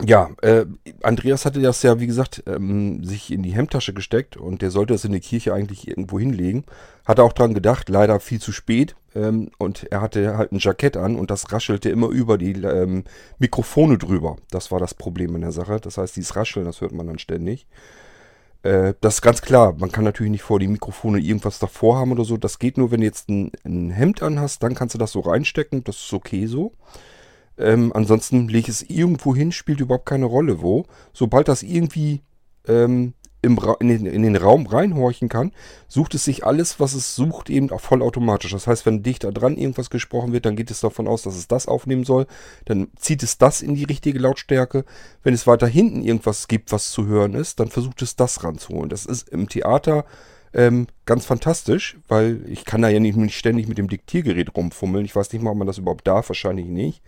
ja, 0.02 0.30
äh, 0.40 0.64
Andreas 1.02 1.44
hatte 1.44 1.60
das 1.60 1.82
ja, 1.82 2.00
wie 2.00 2.06
gesagt, 2.06 2.42
ähm, 2.46 3.04
sich 3.04 3.30
in 3.30 3.42
die 3.42 3.52
Hemdtasche 3.52 3.92
gesteckt 3.92 4.36
und 4.36 4.62
der 4.62 4.70
sollte 4.70 4.94
es 4.94 5.04
in 5.04 5.12
die 5.12 5.20
Kirche 5.20 5.52
eigentlich 5.52 5.86
irgendwo 5.86 6.18
hinlegen. 6.18 6.64
Hat 7.04 7.20
auch 7.20 7.34
dran 7.34 7.52
gedacht, 7.52 7.90
leider 7.90 8.18
viel 8.18 8.40
zu 8.40 8.50
spät. 8.50 8.96
Ähm, 9.14 9.50
und 9.58 9.84
er 9.90 10.00
hatte 10.00 10.38
halt 10.38 10.52
ein 10.52 10.58
Jackett 10.58 10.96
an 10.96 11.16
und 11.16 11.30
das 11.30 11.52
raschelte 11.52 11.90
immer 11.90 12.08
über 12.08 12.38
die 12.38 12.52
ähm, 12.52 13.04
Mikrofone 13.38 13.98
drüber. 13.98 14.36
Das 14.50 14.70
war 14.70 14.78
das 14.80 14.94
Problem 14.94 15.34
in 15.34 15.42
der 15.42 15.52
Sache. 15.52 15.78
Das 15.80 15.98
heißt, 15.98 16.16
dieses 16.16 16.34
Rascheln, 16.34 16.64
das 16.64 16.80
hört 16.80 16.92
man 16.92 17.06
dann 17.06 17.18
ständig. 17.18 17.66
Äh, 18.62 18.94
das 19.02 19.16
ist 19.16 19.22
ganz 19.22 19.42
klar. 19.42 19.74
Man 19.76 19.92
kann 19.92 20.04
natürlich 20.04 20.32
nicht 20.32 20.42
vor 20.42 20.60
die 20.60 20.68
Mikrofone 20.68 21.18
irgendwas 21.18 21.58
davor 21.58 21.98
haben 21.98 22.12
oder 22.12 22.24
so. 22.24 22.38
Das 22.38 22.58
geht 22.58 22.78
nur, 22.78 22.90
wenn 22.90 23.00
du 23.00 23.06
jetzt 23.06 23.28
ein, 23.28 23.52
ein 23.64 23.90
Hemd 23.90 24.22
anhast, 24.22 24.62
dann 24.62 24.74
kannst 24.74 24.94
du 24.94 24.98
das 24.98 25.12
so 25.12 25.20
reinstecken. 25.20 25.84
Das 25.84 25.96
ist 25.96 26.12
okay 26.14 26.46
so. 26.46 26.72
Ähm, 27.60 27.92
ansonsten 27.94 28.48
lege 28.48 28.70
ich 28.70 28.80
es 28.80 28.82
irgendwo 28.82 29.36
hin, 29.36 29.52
spielt 29.52 29.80
überhaupt 29.80 30.06
keine 30.06 30.24
Rolle 30.24 30.62
wo. 30.62 30.86
Sobald 31.12 31.48
das 31.48 31.62
irgendwie 31.62 32.22
ähm, 32.66 33.14
in, 33.42 33.56
den, 33.80 34.06
in, 34.06 34.22
den, 34.22 34.36
Raum 34.36 34.66
reinhorchen 34.66 35.28
kann, 35.28 35.52
sucht 35.88 36.14
es 36.14 36.24
sich 36.24 36.44
alles, 36.44 36.78
was 36.78 36.94
es 36.94 37.14
sucht, 37.14 37.48
eben 37.48 37.70
auch 37.70 37.80
vollautomatisch. 37.80 38.52
Das 38.52 38.66
heißt, 38.66 38.84
wenn 38.84 39.02
dichter 39.02 39.32
dran 39.32 39.56
irgendwas 39.56 39.90
gesprochen 39.90 40.32
wird, 40.32 40.44
dann 40.44 40.56
geht 40.56 40.70
es 40.70 40.80
davon 40.80 41.08
aus, 41.08 41.22
dass 41.22 41.36
es 41.36 41.48
das 41.48 41.66
aufnehmen 41.66 42.04
soll. 42.04 42.26
Dann 42.66 42.88
zieht 42.96 43.22
es 43.22 43.38
das 43.38 43.62
in 43.62 43.74
die 43.74 43.84
richtige 43.84 44.18
Lautstärke. 44.18 44.84
Wenn 45.22 45.34
es 45.34 45.46
weiter 45.46 45.66
hinten 45.66 46.02
irgendwas 46.02 46.48
gibt, 46.48 46.72
was 46.72 46.90
zu 46.90 47.06
hören 47.06 47.34
ist, 47.34 47.60
dann 47.60 47.68
versucht 47.68 48.02
es 48.02 48.16
das 48.16 48.44
ranzuholen. 48.44 48.90
Das 48.90 49.06
ist 49.06 49.28
im 49.30 49.48
Theater 49.48 50.04
ähm, 50.52 50.86
ganz 51.06 51.24
fantastisch, 51.24 51.96
weil 52.08 52.42
ich 52.46 52.64
kann 52.64 52.82
da 52.82 52.88
ja 52.88 53.00
nicht, 53.00 53.16
nicht 53.16 53.38
ständig 53.38 53.68
mit 53.68 53.78
dem 53.78 53.88
Diktiergerät 53.88 54.54
rumfummeln. 54.54 55.04
Ich 55.04 55.16
weiß 55.16 55.32
nicht 55.32 55.42
mal, 55.42 55.52
ob 55.52 55.58
man 55.58 55.66
das 55.66 55.78
überhaupt 55.78 56.06
darf, 56.06 56.28
wahrscheinlich 56.28 56.66
nicht. 56.66 57.02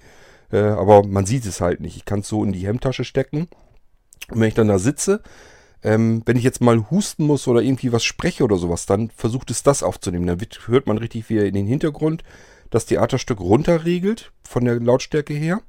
Äh, 0.53 0.59
aber 0.59 1.05
man 1.05 1.27
sieht 1.27 1.47
es 1.47 1.61
halt 1.61 1.81
nicht. 1.81 1.97
Ich 1.97 2.05
kann 2.05 2.21
es 2.21 2.29
so 2.29 2.45
in 2.45 2.53
die 2.53 2.67
Hemdtasche 2.67 3.05
stecken. 3.05 3.49
Und 4.31 4.41
wenn 4.41 4.49
ich 4.49 4.55
dann 4.55 4.69
da 4.69 4.79
sitze, 4.79 5.23
ähm, 5.83 6.23
wenn 6.27 6.37
ich 6.37 6.45
jetzt 6.45 6.61
mal 6.61 6.91
husten 6.91 7.27
muss 7.27 7.49
oder 7.49 7.63
irgendwie 7.63 7.93
was 7.93 8.05
spreche 8.05 8.45
oder 8.45 8.57
sowas, 8.57 8.87
dann 8.87 9.11
versucht 9.11 9.51
es 9.51 9.63
das 9.63 9.83
aufzunehmen. 9.83 10.27
Dann 10.27 10.41
wird, 10.41 10.69
hört 10.69 10.87
man 10.87 10.99
richtig 10.99 11.29
wie 11.29 11.39
in 11.39 11.55
den 11.55 11.67
Hintergrund 11.67 12.23
das 12.71 12.87
Theaterstück 12.87 13.41
runterregelt 13.41 14.33
von 14.45 14.65
der 14.65 14.79
Lautstärke 14.79 15.35
her. 15.35 15.61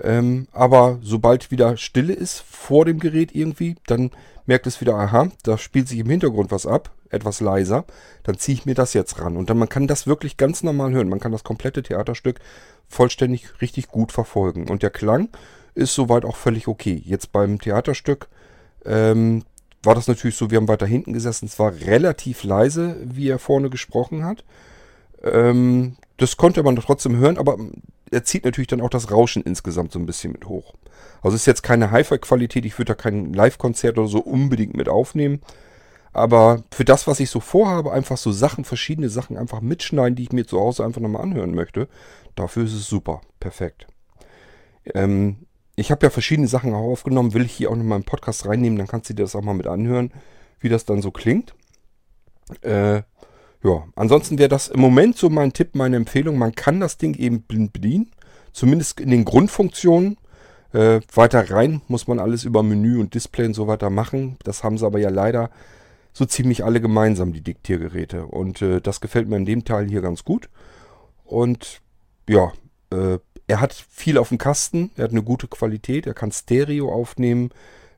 Ähm, 0.00 0.48
aber 0.52 0.98
sobald 1.02 1.50
wieder 1.50 1.76
Stille 1.76 2.14
ist 2.14 2.40
vor 2.40 2.84
dem 2.84 2.98
Gerät 2.98 3.34
irgendwie, 3.34 3.76
dann 3.86 4.10
merkt 4.46 4.66
es 4.66 4.80
wieder, 4.80 4.94
aha, 4.94 5.30
da 5.42 5.58
spielt 5.58 5.88
sich 5.88 5.98
im 5.98 6.08
Hintergrund 6.08 6.50
was 6.50 6.66
ab, 6.66 6.90
etwas 7.12 7.40
leiser. 7.40 7.84
Dann 8.22 8.38
ziehe 8.38 8.56
ich 8.56 8.66
mir 8.66 8.74
das 8.74 8.94
jetzt 8.94 9.20
ran. 9.20 9.36
Und 9.36 9.50
dann 9.50 9.58
man 9.58 9.68
kann 9.68 9.86
das 9.86 10.06
wirklich 10.06 10.36
ganz 10.36 10.62
normal 10.62 10.92
hören. 10.92 11.08
Man 11.08 11.20
kann 11.20 11.32
das 11.32 11.44
komplette 11.44 11.82
Theaterstück 11.82 12.40
vollständig 12.88 13.60
richtig 13.60 13.88
gut 13.88 14.12
verfolgen. 14.12 14.68
Und 14.68 14.82
der 14.82 14.90
Klang 14.90 15.28
ist 15.74 15.94
soweit 15.94 16.24
auch 16.24 16.36
völlig 16.36 16.68
okay. 16.68 17.00
Jetzt 17.04 17.32
beim 17.32 17.60
Theaterstück 17.60 18.28
ähm, 18.84 19.44
war 19.82 19.94
das 19.94 20.08
natürlich 20.08 20.36
so, 20.36 20.50
wir 20.50 20.58
haben 20.58 20.68
weiter 20.68 20.86
hinten 20.86 21.12
gesessen. 21.12 21.46
Es 21.46 21.58
war 21.58 21.74
relativ 21.74 22.44
leise, 22.44 22.96
wie 23.02 23.28
er 23.28 23.38
vorne 23.38 23.70
gesprochen 23.70 24.24
hat. 24.24 24.44
Ähm, 25.22 25.96
das 26.18 26.36
konnte 26.36 26.62
man 26.62 26.76
trotzdem 26.76 27.16
hören, 27.16 27.38
aber 27.38 27.58
er 28.10 28.24
zieht 28.24 28.44
natürlich 28.44 28.68
dann 28.68 28.80
auch 28.80 28.90
das 28.90 29.10
Rauschen 29.10 29.42
insgesamt 29.42 29.92
so 29.92 29.98
ein 29.98 30.06
bisschen 30.06 30.32
mit 30.32 30.46
hoch. 30.46 30.74
Also 31.22 31.34
ist 31.34 31.46
jetzt 31.46 31.62
keine 31.62 31.90
Hi-Fi-Qualität, 31.90 32.64
ich 32.64 32.78
würde 32.78 32.90
da 32.90 32.94
kein 32.94 33.32
Live-Konzert 33.32 33.98
oder 33.98 34.08
so 34.08 34.20
unbedingt 34.20 34.76
mit 34.76 34.88
aufnehmen. 34.88 35.40
Aber 36.12 36.62
für 36.70 36.84
das, 36.84 37.06
was 37.06 37.20
ich 37.20 37.30
so 37.30 37.40
vorhabe, 37.40 37.92
einfach 37.92 38.18
so 38.18 38.32
Sachen, 38.32 38.64
verschiedene 38.64 39.08
Sachen 39.08 39.36
einfach 39.36 39.60
mitschneiden, 39.60 40.14
die 40.14 40.24
ich 40.24 40.32
mir 40.32 40.46
zu 40.46 40.60
Hause 40.60 40.84
einfach 40.84 41.00
nochmal 41.00 41.22
anhören 41.22 41.54
möchte, 41.54 41.88
dafür 42.34 42.64
ist 42.64 42.74
es 42.74 42.86
super. 42.86 43.22
Perfekt. 43.40 43.86
Ähm, 44.94 45.46
ich 45.74 45.90
habe 45.90 46.04
ja 46.04 46.10
verschiedene 46.10 46.48
Sachen 46.48 46.74
auch 46.74 46.90
aufgenommen, 46.90 47.32
will 47.34 47.46
ich 47.46 47.52
hier 47.52 47.70
auch 47.70 47.76
nochmal 47.76 47.98
im 47.98 48.04
Podcast 48.04 48.46
reinnehmen, 48.46 48.78
dann 48.78 48.88
kannst 48.88 49.08
du 49.08 49.14
dir 49.14 49.22
das 49.22 49.34
auch 49.34 49.42
mal 49.42 49.54
mit 49.54 49.66
anhören, 49.66 50.12
wie 50.60 50.68
das 50.68 50.84
dann 50.84 51.00
so 51.00 51.10
klingt. 51.10 51.54
Äh, 52.60 53.02
ja, 53.64 53.84
ansonsten 53.94 54.38
wäre 54.38 54.48
das 54.48 54.68
im 54.68 54.80
Moment 54.80 55.16
so 55.16 55.30
mein 55.30 55.52
Tipp, 55.52 55.74
meine 55.74 55.96
Empfehlung. 55.96 56.36
Man 56.36 56.54
kann 56.54 56.80
das 56.80 56.98
Ding 56.98 57.14
eben 57.14 57.42
blind 57.42 57.72
bedienen, 57.72 58.10
zumindest 58.52 59.00
in 59.00 59.10
den 59.10 59.24
Grundfunktionen. 59.24 60.18
Äh, 60.72 61.00
weiter 61.14 61.50
rein 61.50 61.82
muss 61.86 62.06
man 62.06 62.18
alles 62.18 62.44
über 62.44 62.62
Menü 62.62 62.98
und 62.98 63.14
Display 63.14 63.46
und 63.46 63.54
so 63.54 63.66
weiter 63.66 63.88
machen. 63.88 64.36
Das 64.42 64.64
haben 64.64 64.78
sie 64.78 64.86
aber 64.86 64.98
ja 64.98 65.10
leider 65.10 65.50
so 66.12 66.24
ziemlich 66.26 66.64
alle 66.64 66.80
gemeinsam, 66.80 67.32
die 67.32 67.42
Diktiergeräte. 67.42 68.26
Und 68.26 68.62
äh, 68.62 68.80
das 68.80 69.00
gefällt 69.00 69.28
mir 69.28 69.36
in 69.36 69.46
dem 69.46 69.64
Teil 69.64 69.88
hier 69.88 70.02
ganz 70.02 70.24
gut. 70.24 70.48
Und 71.24 71.80
ja, 72.28 72.52
äh, 72.90 73.18
er 73.46 73.60
hat 73.60 73.72
viel 73.72 74.18
auf 74.18 74.28
dem 74.28 74.38
Kasten, 74.38 74.90
er 74.96 75.04
hat 75.04 75.10
eine 75.10 75.22
gute 75.22 75.48
Qualität, 75.48 76.06
er 76.06 76.14
kann 76.14 76.32
Stereo 76.32 76.92
aufnehmen. 76.92 77.50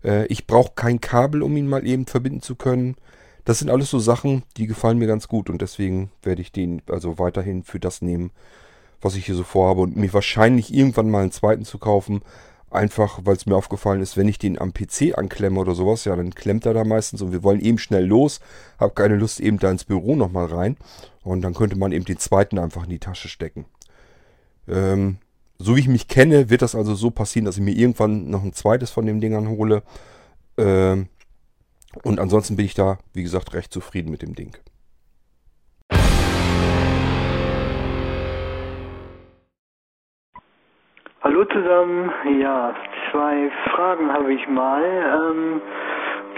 Äh, 0.02 0.26
ich 0.26 0.46
brauche 0.46 0.72
kein 0.74 1.00
Kabel, 1.00 1.42
um 1.42 1.56
ihn 1.56 1.68
mal 1.68 1.86
eben 1.86 2.06
verbinden 2.06 2.42
zu 2.42 2.54
können. 2.54 2.96
Das 3.44 3.58
sind 3.58 3.70
alles 3.70 3.90
so 3.90 3.98
Sachen, 3.98 4.42
die 4.56 4.66
gefallen 4.66 4.98
mir 4.98 5.06
ganz 5.06 5.28
gut 5.28 5.50
und 5.50 5.60
deswegen 5.60 6.10
werde 6.22 6.40
ich 6.40 6.50
den 6.50 6.82
also 6.88 7.18
weiterhin 7.18 7.62
für 7.62 7.78
das 7.78 8.00
nehmen, 8.00 8.30
was 9.02 9.16
ich 9.16 9.26
hier 9.26 9.34
so 9.34 9.44
vorhabe 9.44 9.82
und 9.82 9.96
mir 9.96 10.12
wahrscheinlich 10.14 10.72
irgendwann 10.72 11.10
mal 11.10 11.22
einen 11.22 11.32
zweiten 11.32 11.64
zu 11.64 11.78
kaufen. 11.78 12.22
Einfach, 12.74 13.20
weil 13.22 13.36
es 13.36 13.46
mir 13.46 13.54
aufgefallen 13.54 14.00
ist, 14.00 14.16
wenn 14.16 14.26
ich 14.26 14.38
den 14.38 14.60
am 14.60 14.74
PC 14.74 15.16
anklemme 15.16 15.60
oder 15.60 15.76
sowas, 15.76 16.04
ja, 16.04 16.16
dann 16.16 16.34
klemmt 16.34 16.66
er 16.66 16.74
da 16.74 16.82
meistens 16.82 17.22
und 17.22 17.30
wir 17.30 17.44
wollen 17.44 17.60
eben 17.60 17.78
schnell 17.78 18.04
los. 18.04 18.40
Hab 18.78 18.96
keine 18.96 19.16
Lust 19.16 19.38
eben 19.38 19.58
da 19.58 19.70
ins 19.70 19.84
Büro 19.84 20.16
nochmal 20.16 20.46
rein. 20.46 20.76
Und 21.22 21.42
dann 21.42 21.54
könnte 21.54 21.76
man 21.76 21.92
eben 21.92 22.04
den 22.04 22.18
zweiten 22.18 22.58
einfach 22.58 22.84
in 22.84 22.90
die 22.90 22.98
Tasche 22.98 23.28
stecken. 23.28 23.66
Ähm, 24.66 25.18
so 25.56 25.76
wie 25.76 25.80
ich 25.80 25.88
mich 25.88 26.08
kenne, 26.08 26.50
wird 26.50 26.62
das 26.62 26.74
also 26.74 26.96
so 26.96 27.10
passieren, 27.10 27.44
dass 27.44 27.56
ich 27.56 27.62
mir 27.62 27.76
irgendwann 27.76 28.28
noch 28.28 28.42
ein 28.42 28.52
zweites 28.52 28.90
von 28.90 29.06
den 29.06 29.20
Dingern 29.20 29.48
hole. 29.48 29.84
Ähm, 30.58 31.08
und 32.02 32.18
ansonsten 32.18 32.56
bin 32.56 32.66
ich 32.66 32.74
da, 32.74 32.98
wie 33.12 33.22
gesagt, 33.22 33.54
recht 33.54 33.72
zufrieden 33.72 34.10
mit 34.10 34.22
dem 34.22 34.34
Ding. 34.34 34.56
Zusammen, 41.54 42.10
ja, 42.40 42.74
zwei 43.10 43.50
Fragen 43.70 44.12
habe 44.12 44.34
ich 44.34 44.46
mal. 44.48 44.82
Ähm, 44.82 45.62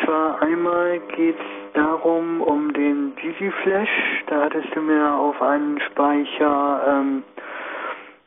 zwar 0.05 0.43
einmal 0.43 1.01
geht 1.17 1.37
es 1.37 1.73
darum, 1.73 2.43
um 2.43 2.73
den 2.75 3.17
DigiFlash. 3.17 4.25
Da 4.27 4.43
hattest 4.43 4.75
du 4.75 4.83
mir 4.83 5.15
auf 5.15 5.41
einen 5.41 5.81
Speicher 5.81 6.83
ähm, 6.87 7.25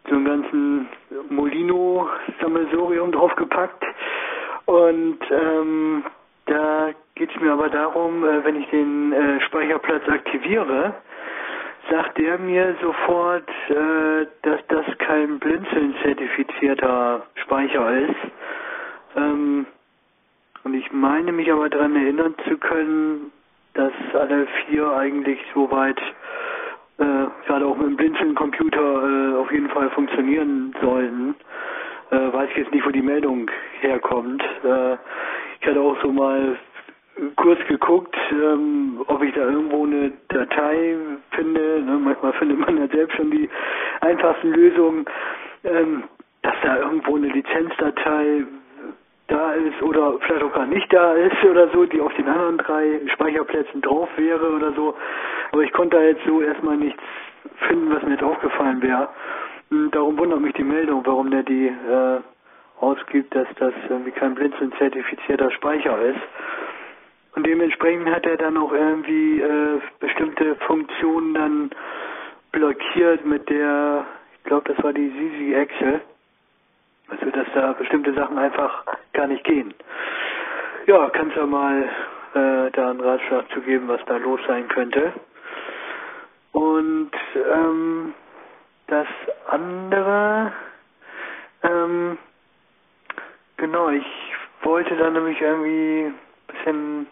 so 0.09 0.15
einen 0.15 0.25
ganzen 0.25 0.89
Molino-Sammelsurium 1.29 3.11
draufgepackt. 3.11 3.85
Und 4.65 5.19
ähm, 5.29 6.03
da 6.47 6.89
geht 7.13 7.29
es 7.29 7.39
mir 7.39 7.53
aber 7.53 7.69
darum, 7.69 8.25
äh, 8.25 8.43
wenn 8.43 8.55
ich 8.55 8.67
den 8.71 9.13
äh, 9.13 9.41
Speicherplatz 9.41 10.09
aktiviere, 10.09 10.95
sagt 11.89 12.17
der 12.17 12.37
mir 12.37 12.75
sofort, 12.81 13.49
äh, 13.69 14.25
dass 14.43 14.59
das 14.67 14.85
kein 14.99 15.39
Blinzeln-zertifizierter 15.39 17.25
Speicher 17.35 17.97
ist. 17.97 18.31
Ähm, 19.15 19.65
und 20.63 20.73
ich 20.73 20.91
meine 20.91 21.31
mich 21.31 21.51
aber 21.51 21.69
daran 21.69 21.95
erinnern 21.95 22.35
zu 22.47 22.57
können, 22.57 23.31
dass 23.73 23.93
alle 24.13 24.47
vier 24.65 24.91
eigentlich 24.91 25.39
soweit 25.53 25.99
äh, 26.97 27.25
gerade 27.47 27.65
auch 27.65 27.77
mit 27.77 27.87
dem 27.87 27.95
Blinzeln-Computer 27.95 28.79
äh, 28.79 29.35
auf 29.37 29.51
jeden 29.51 29.69
Fall 29.69 29.89
funktionieren 29.91 30.75
sollten. 30.81 31.35
Äh, 32.11 32.33
weiß 32.33 32.49
ich 32.51 32.57
jetzt 32.57 32.73
nicht, 32.73 32.85
wo 32.85 32.91
die 32.91 33.01
Meldung 33.01 33.49
herkommt. 33.81 34.43
Äh, 34.63 34.97
ich 35.61 35.67
hatte 35.67 35.81
auch 35.81 35.97
so 36.01 36.11
mal 36.11 36.57
kurz 37.35 37.59
geguckt, 37.67 38.15
ähm, 38.31 39.01
ob 39.07 39.21
ich 39.23 39.33
da 39.33 39.41
irgendwo 39.41 39.85
eine 39.85 40.11
Datei 40.29 40.95
finde. 41.31 41.81
Ne? 41.81 41.99
Manchmal 42.03 42.33
findet 42.33 42.59
man 42.59 42.77
ja 42.77 42.87
selbst 42.87 43.15
schon 43.15 43.31
die 43.31 43.49
einfachsten 44.01 44.51
Lösungen, 44.51 45.05
ähm, 45.63 46.03
dass 46.41 46.55
da 46.63 46.77
irgendwo 46.77 47.15
eine 47.15 47.27
Lizenzdatei 47.27 48.45
da 49.27 49.53
ist 49.53 49.81
oder 49.83 50.17
vielleicht 50.21 50.43
auch 50.43 50.53
gar 50.53 50.65
nicht 50.65 50.91
da 50.91 51.13
ist 51.13 51.43
oder 51.43 51.69
so, 51.69 51.85
die 51.85 52.01
auf 52.01 52.13
den 52.15 52.27
anderen 52.27 52.57
drei 52.57 52.99
Speicherplätzen 53.13 53.81
drauf 53.81 54.09
wäre 54.17 54.51
oder 54.51 54.73
so. 54.73 54.95
Aber 55.51 55.63
ich 55.63 55.71
konnte 55.71 55.97
da 55.97 56.03
jetzt 56.03 56.25
so 56.25 56.41
erstmal 56.41 56.77
nichts 56.77 57.01
finden, 57.67 57.93
was 57.93 58.03
mir 58.03 58.11
jetzt 58.11 58.23
aufgefallen 58.23 58.81
wäre. 58.81 59.09
Hm, 59.69 59.91
darum 59.91 60.17
wundert 60.17 60.41
mich 60.41 60.53
die 60.53 60.63
Meldung, 60.63 61.05
warum 61.05 61.29
der 61.29 61.43
die 61.43 61.67
äh, 61.67 62.19
ausgibt, 62.79 63.35
dass 63.35 63.47
das 63.59 63.73
irgendwie 63.89 64.11
kein 64.11 64.35
blinzeln 64.35 64.73
zertifizierter 64.77 65.51
Speicher 65.51 65.99
ist. 66.01 66.21
Und 67.39 67.47
dementsprechend 67.47 68.09
hat 68.09 68.25
er 68.25 68.35
dann 68.35 68.57
auch 68.57 68.73
irgendwie 68.73 69.39
äh, 69.39 69.79
bestimmte 70.01 70.57
Funktionen 70.67 71.33
dann 71.33 71.69
blockiert 72.51 73.25
mit 73.25 73.49
der, 73.49 74.05
ich 74.35 74.43
glaube, 74.43 74.73
das 74.73 74.83
war 74.83 74.91
die 74.91 75.07
Sisi 75.07 75.53
Excel. 75.53 76.01
Also, 77.07 77.31
dass 77.31 77.47
da 77.53 77.71
bestimmte 77.71 78.13
Sachen 78.13 78.37
einfach 78.37 78.83
gar 79.13 79.27
nicht 79.27 79.45
gehen. 79.45 79.73
Ja, 80.85 81.09
kannst 81.11 81.37
ja 81.37 81.45
mal 81.45 81.83
äh, 82.33 82.71
da 82.71 82.89
einen 82.89 82.99
Ratschlag 82.99 83.49
zu 83.53 83.61
geben, 83.61 83.87
was 83.87 84.03
da 84.03 84.17
los 84.17 84.41
sein 84.45 84.67
könnte. 84.67 85.13
Und 86.51 87.11
ähm, 87.53 88.13
das 88.87 89.07
andere, 89.47 90.51
ähm, 91.63 92.17
genau, 93.55 93.91
ich 93.91 94.33
wollte 94.63 94.97
da 94.97 95.09
nämlich 95.09 95.39
irgendwie 95.39 96.07
ein 96.07 96.15
bisschen 96.47 97.07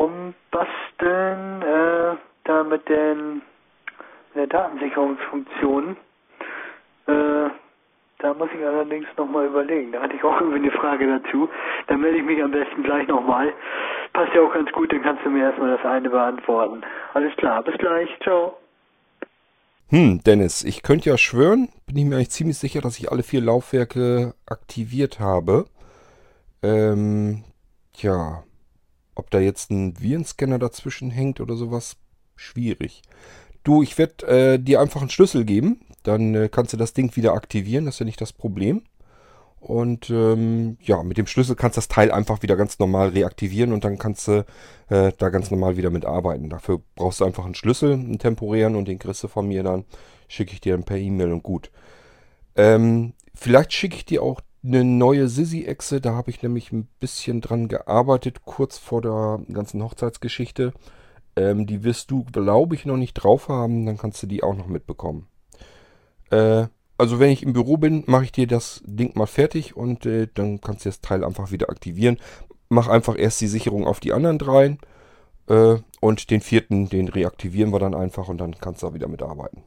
rumbasteln, 0.00 1.62
äh, 1.62 2.16
da 2.44 2.64
mit 2.64 2.88
den 2.88 3.42
der 4.34 4.46
Datensicherungsfunktion. 4.46 5.96
Äh, 7.06 7.50
da 8.18 8.34
muss 8.34 8.48
ich 8.56 8.64
allerdings 8.64 9.06
nochmal 9.16 9.46
überlegen. 9.46 9.92
Da 9.92 10.02
hatte 10.02 10.14
ich 10.14 10.22
auch 10.22 10.40
irgendwie 10.40 10.58
eine 10.58 10.70
Frage 10.72 11.06
dazu. 11.06 11.48
Da 11.86 11.96
melde 11.96 12.18
ich 12.18 12.24
mich 12.24 12.42
am 12.42 12.50
besten 12.50 12.82
gleich 12.82 13.08
nochmal. 13.08 13.52
Passt 14.12 14.34
ja 14.34 14.42
auch 14.42 14.52
ganz 14.52 14.70
gut, 14.72 14.92
dann 14.92 15.02
kannst 15.02 15.24
du 15.24 15.30
mir 15.30 15.44
erstmal 15.44 15.76
das 15.76 15.84
eine 15.84 16.10
beantworten. 16.10 16.82
Alles 17.14 17.34
klar, 17.36 17.62
bis 17.62 17.76
gleich. 17.78 18.08
Ciao. 18.22 18.56
Hm, 19.88 20.20
Dennis, 20.24 20.62
ich 20.62 20.82
könnte 20.82 21.10
ja 21.10 21.18
schwören, 21.18 21.68
bin 21.86 21.96
ich 21.96 22.04
mir 22.04 22.16
eigentlich 22.16 22.30
ziemlich 22.30 22.58
sicher, 22.58 22.80
dass 22.80 22.98
ich 22.98 23.10
alle 23.10 23.22
vier 23.22 23.40
Laufwerke 23.40 24.34
aktiviert 24.46 25.18
habe. 25.18 25.64
Ähm, 26.62 27.42
tja, 27.94 28.44
ob 29.20 29.30
da 29.30 29.38
jetzt 29.38 29.70
ein 29.70 30.00
Virenscanner 30.00 30.58
dazwischen 30.58 31.10
hängt 31.10 31.40
oder 31.40 31.54
sowas, 31.54 31.96
schwierig. 32.34 33.02
Du, 33.62 33.82
ich 33.82 33.98
werde 33.98 34.26
äh, 34.26 34.58
dir 34.58 34.80
einfach 34.80 35.02
einen 35.02 35.10
Schlüssel 35.10 35.44
geben, 35.44 35.82
dann 36.02 36.34
äh, 36.34 36.48
kannst 36.50 36.72
du 36.72 36.76
das 36.76 36.94
Ding 36.94 37.14
wieder 37.14 37.34
aktivieren, 37.34 37.84
das 37.84 37.96
ist 37.96 37.98
ja 38.00 38.06
nicht 38.06 38.20
das 38.20 38.32
Problem. 38.32 38.82
Und 39.60 40.08
ähm, 40.08 40.78
ja, 40.80 41.02
mit 41.02 41.18
dem 41.18 41.26
Schlüssel 41.26 41.54
kannst 41.54 41.76
du 41.76 41.80
das 41.80 41.88
Teil 41.88 42.10
einfach 42.10 42.42
wieder 42.42 42.56
ganz 42.56 42.78
normal 42.78 43.10
reaktivieren 43.10 43.74
und 43.74 43.84
dann 43.84 43.98
kannst 43.98 44.26
du 44.26 44.46
äh, 44.88 45.12
da 45.18 45.28
ganz 45.28 45.50
normal 45.50 45.76
wieder 45.76 45.90
mit 45.90 46.06
arbeiten. 46.06 46.48
Dafür 46.48 46.80
brauchst 46.94 47.20
du 47.20 47.26
einfach 47.26 47.44
einen 47.44 47.54
Schlüssel, 47.54 47.92
einen 47.92 48.18
temporären 48.18 48.74
und 48.74 48.88
den 48.88 48.98
kriegst 48.98 49.22
du 49.22 49.28
von 49.28 49.46
mir 49.46 49.62
dann. 49.62 49.84
Schicke 50.28 50.54
ich 50.54 50.62
dir 50.62 50.72
dann 50.72 50.84
per 50.84 50.96
E-Mail 50.96 51.30
und 51.30 51.42
gut. 51.42 51.70
Ähm, 52.56 53.12
vielleicht 53.34 53.74
schicke 53.74 53.96
ich 53.96 54.06
dir 54.06 54.22
auch 54.22 54.40
eine 54.62 54.84
neue 54.84 55.28
Sisi-Echse. 55.28 56.00
Da 56.00 56.14
habe 56.14 56.30
ich 56.30 56.42
nämlich 56.42 56.72
ein 56.72 56.88
bisschen 56.98 57.40
dran 57.40 57.68
gearbeitet, 57.68 58.44
kurz 58.44 58.78
vor 58.78 59.02
der 59.02 59.40
ganzen 59.52 59.82
Hochzeitsgeschichte. 59.82 60.72
Ähm, 61.36 61.66
die 61.66 61.84
wirst 61.84 62.10
du, 62.10 62.24
glaube 62.24 62.74
ich, 62.74 62.84
noch 62.84 62.96
nicht 62.96 63.14
drauf 63.14 63.48
haben. 63.48 63.86
Dann 63.86 63.98
kannst 63.98 64.22
du 64.22 64.26
die 64.26 64.42
auch 64.42 64.56
noch 64.56 64.66
mitbekommen. 64.66 65.28
Äh, 66.30 66.66
also 66.98 67.18
wenn 67.18 67.30
ich 67.30 67.42
im 67.42 67.54
Büro 67.54 67.78
bin, 67.78 68.04
mache 68.06 68.24
ich 68.24 68.32
dir 68.32 68.46
das 68.46 68.82
Ding 68.84 69.16
mal 69.16 69.26
fertig 69.26 69.74
und 69.74 70.04
äh, 70.04 70.28
dann 70.34 70.60
kannst 70.60 70.84
du 70.84 70.90
das 70.90 71.00
Teil 71.00 71.24
einfach 71.24 71.50
wieder 71.50 71.70
aktivieren. 71.70 72.18
Mach 72.68 72.88
einfach 72.88 73.18
erst 73.18 73.40
die 73.40 73.46
Sicherung 73.46 73.86
auf 73.86 74.00
die 74.00 74.12
anderen 74.12 74.38
dreien 74.38 74.78
äh, 75.48 75.76
und 76.00 76.30
den 76.30 76.42
vierten, 76.42 76.90
den 76.90 77.08
reaktivieren 77.08 77.72
wir 77.72 77.78
dann 77.78 77.94
einfach 77.94 78.28
und 78.28 78.38
dann 78.38 78.54
kannst 78.60 78.82
du 78.82 78.88
auch 78.88 78.94
wieder 78.94 79.08
mitarbeiten. 79.08 79.62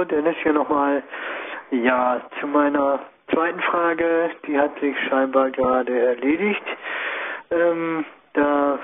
Hallo, 0.00 0.08
Dennis 0.08 0.36
hier 0.42 0.54
nochmal. 0.54 1.02
Ja, 1.72 2.22
zu 2.40 2.46
meiner 2.46 3.00
zweiten 3.34 3.60
Frage, 3.60 4.30
die 4.46 4.58
hat 4.58 4.80
sich 4.80 4.96
scheinbar 5.10 5.50
gerade 5.50 5.92
erledigt. 5.94 6.62
Ähm, 7.50 8.06
da 8.32 8.78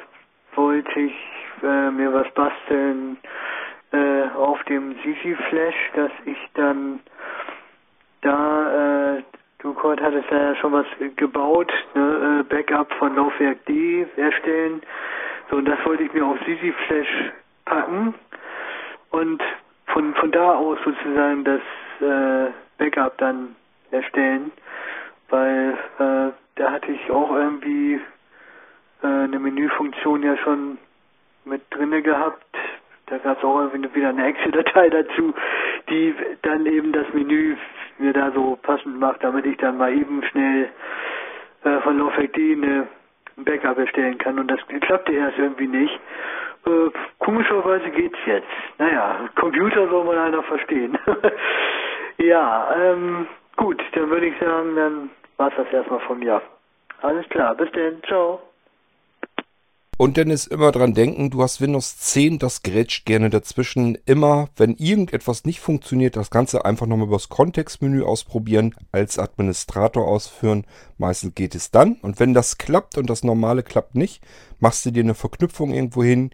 wollte 0.57 1.00
ich 1.00 1.14
äh, 1.62 1.90
mir 1.90 2.12
was 2.12 2.31
basteln 2.35 3.16
äh, 3.92 4.24
auf 4.37 4.62
dem 4.64 4.94
Sisi 5.02 5.35
Flash, 5.48 5.90
dass 5.94 6.11
ich 6.26 6.37
dann 6.52 7.00
da, 8.20 9.14
äh, 9.16 9.22
du 9.61 9.72
Kurt 9.72 10.02
hattest 10.02 10.31
ja 10.31 10.55
schon 10.57 10.74
was 10.74 10.87
gebaut, 11.16 11.72
ne, 11.94 12.40
äh, 12.40 12.42
Backup 12.42 12.92
von 12.98 13.16
Laufwerk 13.16 13.64
D 13.64 14.07
erstellen. 14.18 14.83
So, 15.48 15.57
und 15.57 15.64
das 15.64 15.79
wollte 15.87 16.02
ich 16.02 16.12
mir 16.12 16.26
auf 16.26 16.37
Sisi 16.44 16.74
Flash 16.87 17.33
packen 17.64 18.12
und 19.12 19.42
von, 19.87 20.14
von 20.14 20.31
da 20.33 20.55
aus 20.55 20.79
sozusagen 20.85 21.44
das 21.44 21.61
äh, 22.01 22.51
Backup 22.79 23.18
dann 23.18 23.57
erstellen, 23.90 24.53
weil 25.29 25.77
äh, 25.99 26.33
da 26.57 26.70
hatte 26.70 26.92
ich 26.92 27.11
auch 27.11 27.35
irgendwie 27.35 28.01
äh, 29.03 29.07
eine 29.07 29.38
Menüfunktion 29.38 30.22
ja 30.22 30.37
schon 30.38 30.79
mit 31.44 31.62
drinne 31.70 32.03
gehabt. 32.03 32.42
Da 33.07 33.18
gab 33.18 33.38
es 33.38 33.44
auch 33.44 33.61
irgendwie 33.61 33.94
wieder 33.94 34.09
eine 34.09 34.27
Excel-Datei 34.27 34.88
dazu, 34.90 35.35
die 35.88 36.14
dann 36.42 36.66
eben 36.66 36.92
das 36.92 37.07
Menü 37.12 37.57
mir 37.99 38.12
da 38.12 38.33
so 38.33 38.59
passend 38.62 38.99
macht, 38.99 39.22
damit 39.22 39.46
ich 39.46 39.57
dann 39.59 39.79
mal 39.79 39.92
eben 39.92 40.22
schnell 40.25 40.70
äh, 41.64 41.81
von 41.81 41.99
Laufwerk 41.99 42.33
D 42.33 42.53
eine, 42.53 42.88
ein 43.37 43.44
Backup 43.44 43.79
erstellen 43.79 44.18
kann. 44.18 44.38
Und 44.38 44.51
das 44.51 44.61
klappte 44.81 45.12
erst 45.12 45.38
irgendwie 45.38 45.68
nicht. 45.68 45.99
Äh, 46.66 46.90
komischerweise 47.18 47.90
geht's 47.90 48.18
jetzt. 48.26 48.46
Naja, 48.79 49.29
Computer 49.37 49.88
soll 49.88 50.05
man 50.05 50.18
einer 50.18 50.42
verstehen. 50.42 50.98
ja, 52.18 52.74
ähm, 52.76 53.26
gut, 53.57 53.83
dann 53.92 54.11
würde 54.11 54.26
ich 54.26 54.38
sagen, 54.38 54.76
dann 54.76 55.11
war's 55.37 55.55
das 55.57 55.72
erstmal 55.72 56.00
von 56.00 56.18
mir. 56.18 56.42
Alles 57.02 57.29
klar, 57.29 57.55
bis 57.55 57.70
denn, 57.72 58.02
ciao. 58.05 58.40
Und 59.98 60.18
Dennis, 60.18 60.46
immer 60.46 60.72
dran 60.72 60.92
denken, 60.92 61.30
du 61.30 61.42
hast 61.42 61.62
Windows 61.62 61.96
10, 61.96 62.38
das 62.38 62.62
grätscht 62.62 63.06
gerne 63.06 63.30
dazwischen. 63.30 63.96
Immer, 64.04 64.50
wenn 64.54 64.74
irgendetwas 64.76 65.46
nicht 65.46 65.61
funktioniert, 65.61 66.16
das 66.16 66.28
Ganze 66.28 66.66
einfach 66.66 66.87
nochmal 66.87 67.06
übers 67.06 67.30
Kontextmenü 67.30 68.02
ausprobieren, 68.02 68.74
als 68.92 69.18
Administrator 69.18 70.06
ausführen. 70.06 70.66
Meistens 70.98 71.35
geht 71.35 71.54
es 71.54 71.70
dann. 71.70 71.94
Und 72.02 72.20
wenn 72.20 72.35
das 72.35 72.59
klappt 72.59 72.98
und 72.98 73.09
das 73.09 73.24
normale 73.24 73.62
klappt 73.62 73.94
nicht, 73.94 74.22
machst 74.61 74.85
du 74.85 74.90
dir 74.90 75.02
eine 75.02 75.14
Verknüpfung 75.14 75.72
irgendwo 75.72 76.04
hin, 76.04 76.30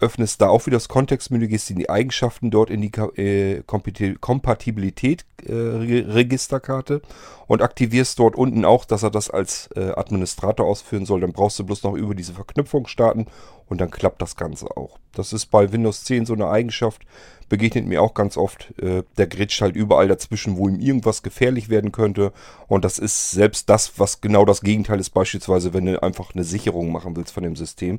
öffnest 0.00 0.40
da 0.40 0.48
auch 0.48 0.66
wieder 0.66 0.76
das 0.76 0.88
Kontextmenü, 0.88 1.46
gehst 1.46 1.70
in 1.70 1.78
die 1.78 1.90
Eigenschaften 1.90 2.50
dort 2.50 2.70
in 2.70 2.80
die 2.80 2.92
äh, 3.16 3.62
Kompatibilität 3.62 5.24
äh, 5.46 5.52
Registerkarte 5.52 7.02
und 7.46 7.62
aktivierst 7.62 8.18
dort 8.18 8.36
unten 8.36 8.64
auch, 8.64 8.84
dass 8.84 9.02
er 9.02 9.10
das 9.10 9.30
als 9.30 9.68
äh, 9.76 9.92
Administrator 9.92 10.66
ausführen 10.66 11.06
soll. 11.06 11.20
Dann 11.20 11.32
brauchst 11.32 11.58
du 11.58 11.64
bloß 11.64 11.82
noch 11.82 11.94
über 11.94 12.14
diese 12.14 12.32
Verknüpfung 12.32 12.86
starten 12.86 13.26
und 13.68 13.80
dann 13.80 13.90
klappt 13.90 14.20
das 14.22 14.36
Ganze 14.36 14.76
auch. 14.76 14.98
Das 15.12 15.32
ist 15.32 15.46
bei 15.46 15.72
Windows 15.72 16.04
10 16.04 16.26
so 16.26 16.34
eine 16.34 16.48
Eigenschaft, 16.48 17.02
begegnet 17.50 17.86
mir 17.86 18.00
auch 18.00 18.14
ganz 18.14 18.38
oft. 18.38 18.72
Äh, 18.80 19.02
der 19.18 19.26
gritscht 19.26 19.60
halt 19.60 19.76
überall 19.76 20.08
dazwischen, 20.08 20.56
wo 20.56 20.68
ihm 20.68 20.80
irgendwas 20.80 21.22
gefährlich 21.22 21.68
werden 21.68 21.92
könnte. 21.92 22.32
Und 22.66 22.86
das 22.86 22.98
ist 22.98 23.32
selbst 23.32 23.68
das, 23.68 23.98
was 23.98 24.22
genau 24.22 24.46
das 24.46 24.62
Gegenteil 24.62 24.98
ist, 24.98 25.10
beispielsweise, 25.10 25.74
wenn 25.74 25.84
du 25.84 26.02
einfach 26.02 26.34
eine 26.34 26.44
Sicherung 26.44 26.90
machen 26.90 27.14
willst 27.14 27.34
von 27.34 27.42
dem 27.42 27.56
System 27.56 27.98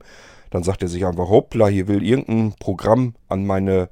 dann 0.52 0.64
sagt 0.64 0.84
er 0.84 0.88
sich 0.90 1.06
einfach, 1.06 1.30
hoppla, 1.30 1.68
hier 1.68 1.88
will 1.88 2.04
irgendein 2.04 2.54
Programm 2.60 3.16
an 3.28 3.46
meine 3.46 3.90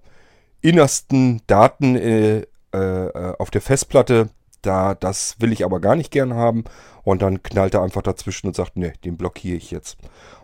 innersten 0.62 1.41
Daten 1.48 1.95
äh, 1.95 2.43
äh, 2.72 3.34
auf 3.39 3.50
der 3.50 3.62
Festplatte. 3.62 4.30
Da, 4.62 4.95
das 4.95 5.36
will 5.39 5.52
ich 5.52 5.63
aber 5.63 5.80
gar 5.80 5.95
nicht 5.95 6.12
gern 6.12 6.34
haben. 6.34 6.63
Und 7.04 7.22
dann 7.22 7.41
knallt 7.43 7.74
er 7.74 7.82
einfach 7.82 8.02
dazwischen 8.02 8.48
und 8.48 8.56
sagt, 8.56 8.78
ne, 8.78 8.93
den 9.04 9.17
blockiere 9.17 9.58
ich 9.58 9.72
jetzt. 9.72 9.98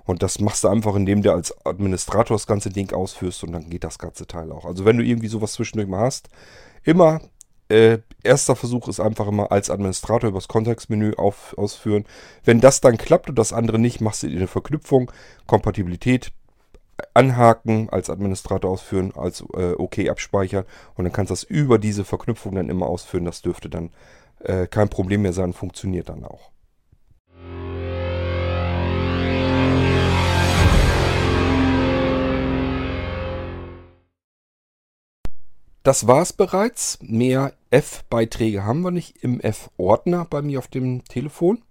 Und 0.05 0.23
das 0.23 0.39
machst 0.39 0.63
du 0.63 0.67
einfach, 0.67 0.95
indem 0.95 1.21
du 1.21 1.31
als 1.31 1.53
Administrator 1.65 2.35
das 2.35 2.47
ganze 2.47 2.69
Ding 2.69 2.93
ausführst 2.93 3.43
und 3.43 3.51
dann 3.51 3.69
geht 3.69 3.83
das 3.83 3.99
ganze 3.99 4.27
Teil 4.27 4.51
auch. 4.51 4.65
Also 4.65 4.85
wenn 4.85 4.97
du 4.97 5.03
irgendwie 5.03 5.27
sowas 5.27 5.53
zwischendurch 5.53 5.89
mal 5.89 6.01
hast, 6.01 6.29
immer 6.83 7.21
äh, 7.69 7.99
erster 8.23 8.55
Versuch 8.55 8.87
ist 8.87 8.99
einfach 8.99 9.27
immer 9.27 9.51
als 9.51 9.69
Administrator 9.69 10.29
übers 10.29 10.47
Kontextmenü 10.47 11.13
auf, 11.15 11.55
ausführen. 11.57 12.05
Wenn 12.43 12.61
das 12.61 12.81
dann 12.81 12.97
klappt 12.97 13.29
und 13.29 13.39
das 13.39 13.53
andere 13.53 13.79
nicht, 13.79 14.01
machst 14.01 14.23
du 14.23 14.27
dir 14.27 14.37
eine 14.37 14.47
Verknüpfung, 14.47 15.11
Kompatibilität 15.47 16.31
anhaken, 17.13 17.89
als 17.89 18.09
Administrator 18.09 18.71
ausführen, 18.71 19.13
als 19.15 19.43
äh, 19.53 19.73
OK 19.73 19.99
abspeichern 20.09 20.65
und 20.95 21.05
dann 21.05 21.13
kannst 21.13 21.29
du 21.29 21.33
das 21.33 21.43
über 21.43 21.77
diese 21.77 22.05
Verknüpfung 22.05 22.55
dann 22.55 22.69
immer 22.69 22.87
ausführen. 22.87 23.25
Das 23.25 23.41
dürfte 23.41 23.69
dann 23.69 23.91
äh, 24.39 24.67
kein 24.67 24.89
Problem 24.89 25.21
mehr 25.23 25.33
sein, 25.33 25.53
funktioniert 25.53 26.09
dann 26.09 26.23
auch. 26.23 26.51
Das 35.85 36.07
war's 36.07 36.33
bereits. 36.33 36.97
Mehr 37.03 37.53
F-Beiträge 37.69 38.63
haben 38.63 38.81
wir 38.81 38.89
nicht 38.89 39.17
im 39.23 39.39
F-Ordner 39.39 40.25
bei 40.27 40.41
mir 40.41 40.57
auf 40.57 40.67
dem 40.67 41.03
Telefon. 41.05 41.61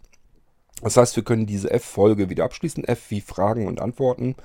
Das 0.82 0.96
heißt, 0.96 1.16
wir 1.16 1.24
können 1.24 1.46
diese 1.46 1.72
F-Folge 1.72 2.30
wieder 2.30 2.44
abschließen. 2.44 2.84
F 2.84 3.10
wie 3.10 3.20
Fragen 3.20 3.66
und 3.66 3.80
Antworten. 3.80 4.36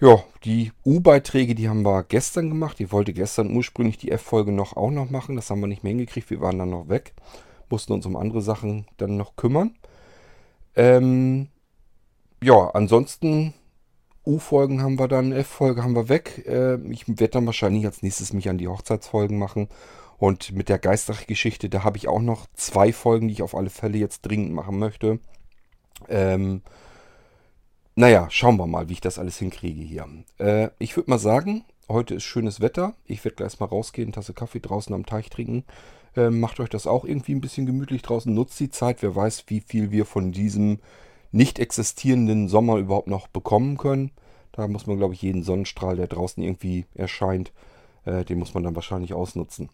Ja, 0.00 0.24
die 0.44 0.72
U-Beiträge, 0.84 1.54
die 1.54 1.68
haben 1.68 1.82
wir 1.82 2.02
gestern 2.02 2.48
gemacht. 2.48 2.80
Ich 2.80 2.90
wollte 2.90 3.12
gestern 3.12 3.54
ursprünglich 3.54 3.96
die 3.96 4.10
F-Folge 4.10 4.50
noch 4.50 4.76
auch 4.76 4.90
noch 4.90 5.08
machen. 5.08 5.36
Das 5.36 5.50
haben 5.50 5.60
wir 5.60 5.68
nicht 5.68 5.84
mehr 5.84 5.90
hingekriegt. 5.90 6.30
Wir 6.30 6.40
waren 6.40 6.58
dann 6.58 6.70
noch 6.70 6.88
weg. 6.88 7.14
Mussten 7.70 7.92
uns 7.92 8.04
um 8.04 8.16
andere 8.16 8.42
Sachen 8.42 8.86
dann 8.96 9.16
noch 9.16 9.36
kümmern. 9.36 9.74
Ähm, 10.74 11.48
ja, 12.42 12.70
ansonsten 12.70 13.54
U-Folgen 14.26 14.82
haben 14.82 14.98
wir 14.98 15.08
dann, 15.08 15.32
F-Folge 15.32 15.84
haben 15.84 15.94
wir 15.94 16.08
weg. 16.08 16.44
Äh, 16.46 16.76
ich 16.90 17.06
werde 17.06 17.28
dann 17.28 17.46
wahrscheinlich 17.46 17.86
als 17.86 18.02
nächstes 18.02 18.32
mich 18.32 18.48
an 18.48 18.58
die 18.58 18.68
Hochzeitsfolgen 18.68 19.38
machen. 19.38 19.68
Und 20.18 20.52
mit 20.52 20.68
der 20.68 20.78
Geistergeschichte, 20.78 21.68
da 21.68 21.84
habe 21.84 21.98
ich 21.98 22.08
auch 22.08 22.20
noch 22.20 22.46
zwei 22.54 22.92
Folgen, 22.92 23.28
die 23.28 23.34
ich 23.34 23.42
auf 23.42 23.54
alle 23.54 23.70
Fälle 23.70 23.98
jetzt 23.98 24.22
dringend 24.22 24.52
machen 24.52 24.78
möchte. 24.78 25.20
Ähm, 26.08 26.62
naja, 27.96 28.28
schauen 28.30 28.58
wir 28.58 28.66
mal, 28.66 28.88
wie 28.88 28.94
ich 28.94 29.00
das 29.00 29.18
alles 29.18 29.38
hinkriege 29.38 29.82
hier. 29.82 30.06
Äh, 30.38 30.70
ich 30.78 30.96
würde 30.96 31.10
mal 31.10 31.18
sagen, 31.18 31.64
heute 31.88 32.14
ist 32.14 32.24
schönes 32.24 32.60
Wetter. 32.60 32.94
Ich 33.04 33.24
werde 33.24 33.36
gleich 33.36 33.58
mal 33.60 33.66
rausgehen, 33.66 34.12
Tasse 34.12 34.34
Kaffee 34.34 34.60
draußen 34.60 34.94
am 34.94 35.06
Teich 35.06 35.30
trinken. 35.30 35.64
Äh, 36.16 36.30
macht 36.30 36.60
euch 36.60 36.68
das 36.70 36.86
auch 36.86 37.04
irgendwie 37.04 37.34
ein 37.34 37.40
bisschen 37.40 37.66
gemütlich 37.66 38.02
draußen. 38.02 38.32
Nutzt 38.32 38.58
die 38.60 38.70
Zeit. 38.70 39.02
Wer 39.02 39.14
weiß, 39.14 39.44
wie 39.48 39.60
viel 39.60 39.90
wir 39.90 40.06
von 40.06 40.32
diesem 40.32 40.80
nicht 41.30 41.58
existierenden 41.58 42.48
Sommer 42.48 42.76
überhaupt 42.76 43.08
noch 43.08 43.26
bekommen 43.28 43.76
können. 43.76 44.12
Da 44.52 44.68
muss 44.68 44.86
man, 44.86 44.98
glaube 44.98 45.14
ich, 45.14 45.22
jeden 45.22 45.42
Sonnenstrahl, 45.42 45.96
der 45.96 46.06
draußen 46.06 46.42
irgendwie 46.42 46.86
erscheint, 46.94 47.52
äh, 48.04 48.24
den 48.24 48.38
muss 48.38 48.54
man 48.54 48.62
dann 48.62 48.76
wahrscheinlich 48.76 49.14
ausnutzen. 49.14 49.68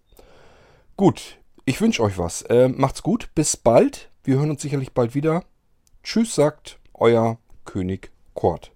Gut, 0.97 1.39
ich 1.67 1.81
wünsche 1.81 2.03
euch 2.03 2.17
was. 2.17 2.43
Äh, 2.43 2.69
macht's 2.69 3.03
gut, 3.03 3.31
bis 3.35 3.57
bald. 3.57 4.11
Wir 4.25 4.39
hören 4.39 4.51
uns 4.51 4.63
sicherlich 4.63 4.93
bald 4.93 5.15
wieder. 5.15 5.45
Tschüss 6.03 6.35
sagt 6.35 6.79
euer 6.95 7.39
König 7.65 8.11
Kort. 8.35 8.73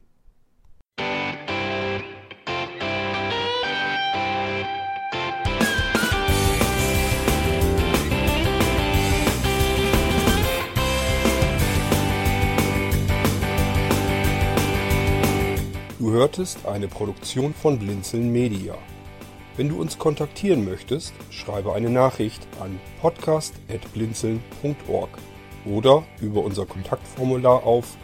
Du 15.99 16.11
hörtest 16.11 16.67
eine 16.67 16.87
Produktion 16.87 17.55
von 17.55 17.79
Blinzeln 17.79 18.31
Media. 18.31 18.77
Wenn 19.57 19.71
du 19.71 19.81
uns 19.81 19.99
kontaktieren 19.99 20.65
möchtest, 20.65 21.15
schreibe 21.31 21.73
eine 21.73 21.89
Nachricht 21.89 22.47
an 22.61 22.79
podcast.blinzeln.org 23.01 25.09
oder 25.65 26.05
über 26.21 26.43
unser 26.43 26.67
Kontaktformular 26.67 27.65
auf 27.65 27.97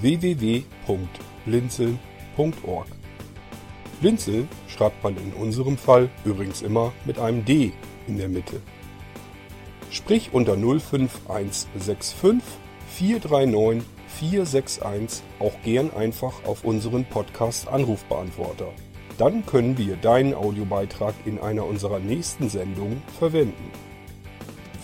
www.blinzeln.org. 0.00 2.86
Blinzeln 4.00 4.48
schreibt 4.66 5.04
man 5.04 5.16
in 5.16 5.32
unserem 5.32 5.76
Fall 5.76 6.08
übrigens 6.24 6.62
immer 6.62 6.92
mit 7.04 7.18
einem 7.18 7.44
D 7.44 7.72
in 8.08 8.18
der 8.18 8.28
Mitte. 8.28 8.60
Sprich 9.90 10.30
unter 10.32 10.56
05165 10.56 12.16
439 12.88 13.82
461 14.08 15.22
auch 15.38 15.54
gern 15.64 15.92
einfach 15.92 16.44
auf 16.44 16.64
unseren 16.64 17.04
Podcast 17.04 17.68
Anrufbeantworter. 17.68 18.72
Dann 19.18 19.44
können 19.46 19.78
wir 19.78 19.96
deinen 19.96 20.34
Audiobeitrag 20.34 21.14
in 21.24 21.38
einer 21.38 21.64
unserer 21.64 21.98
nächsten 21.98 22.48
Sendungen 22.48 23.02
verwenden. 23.18 23.70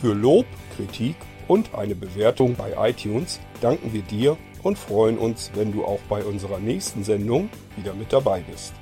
Für 0.01 0.15
Lob, 0.15 0.47
Kritik 0.77 1.17
und 1.49 1.75
eine 1.75 1.95
Bewertung 1.95 2.55
bei 2.55 2.91
iTunes 2.91 3.41
danken 3.61 3.93
wir 3.93 4.03
dir 4.03 4.37
und 4.63 4.79
freuen 4.79 5.19
uns, 5.19 5.51
wenn 5.55 5.73
du 5.73 5.85
auch 5.85 6.01
bei 6.09 6.23
unserer 6.23 6.59
nächsten 6.59 7.05
Sendung 7.05 7.49
wieder 7.77 7.95
mit 7.95 8.13
dabei 8.13 8.41
bist. 8.41 8.73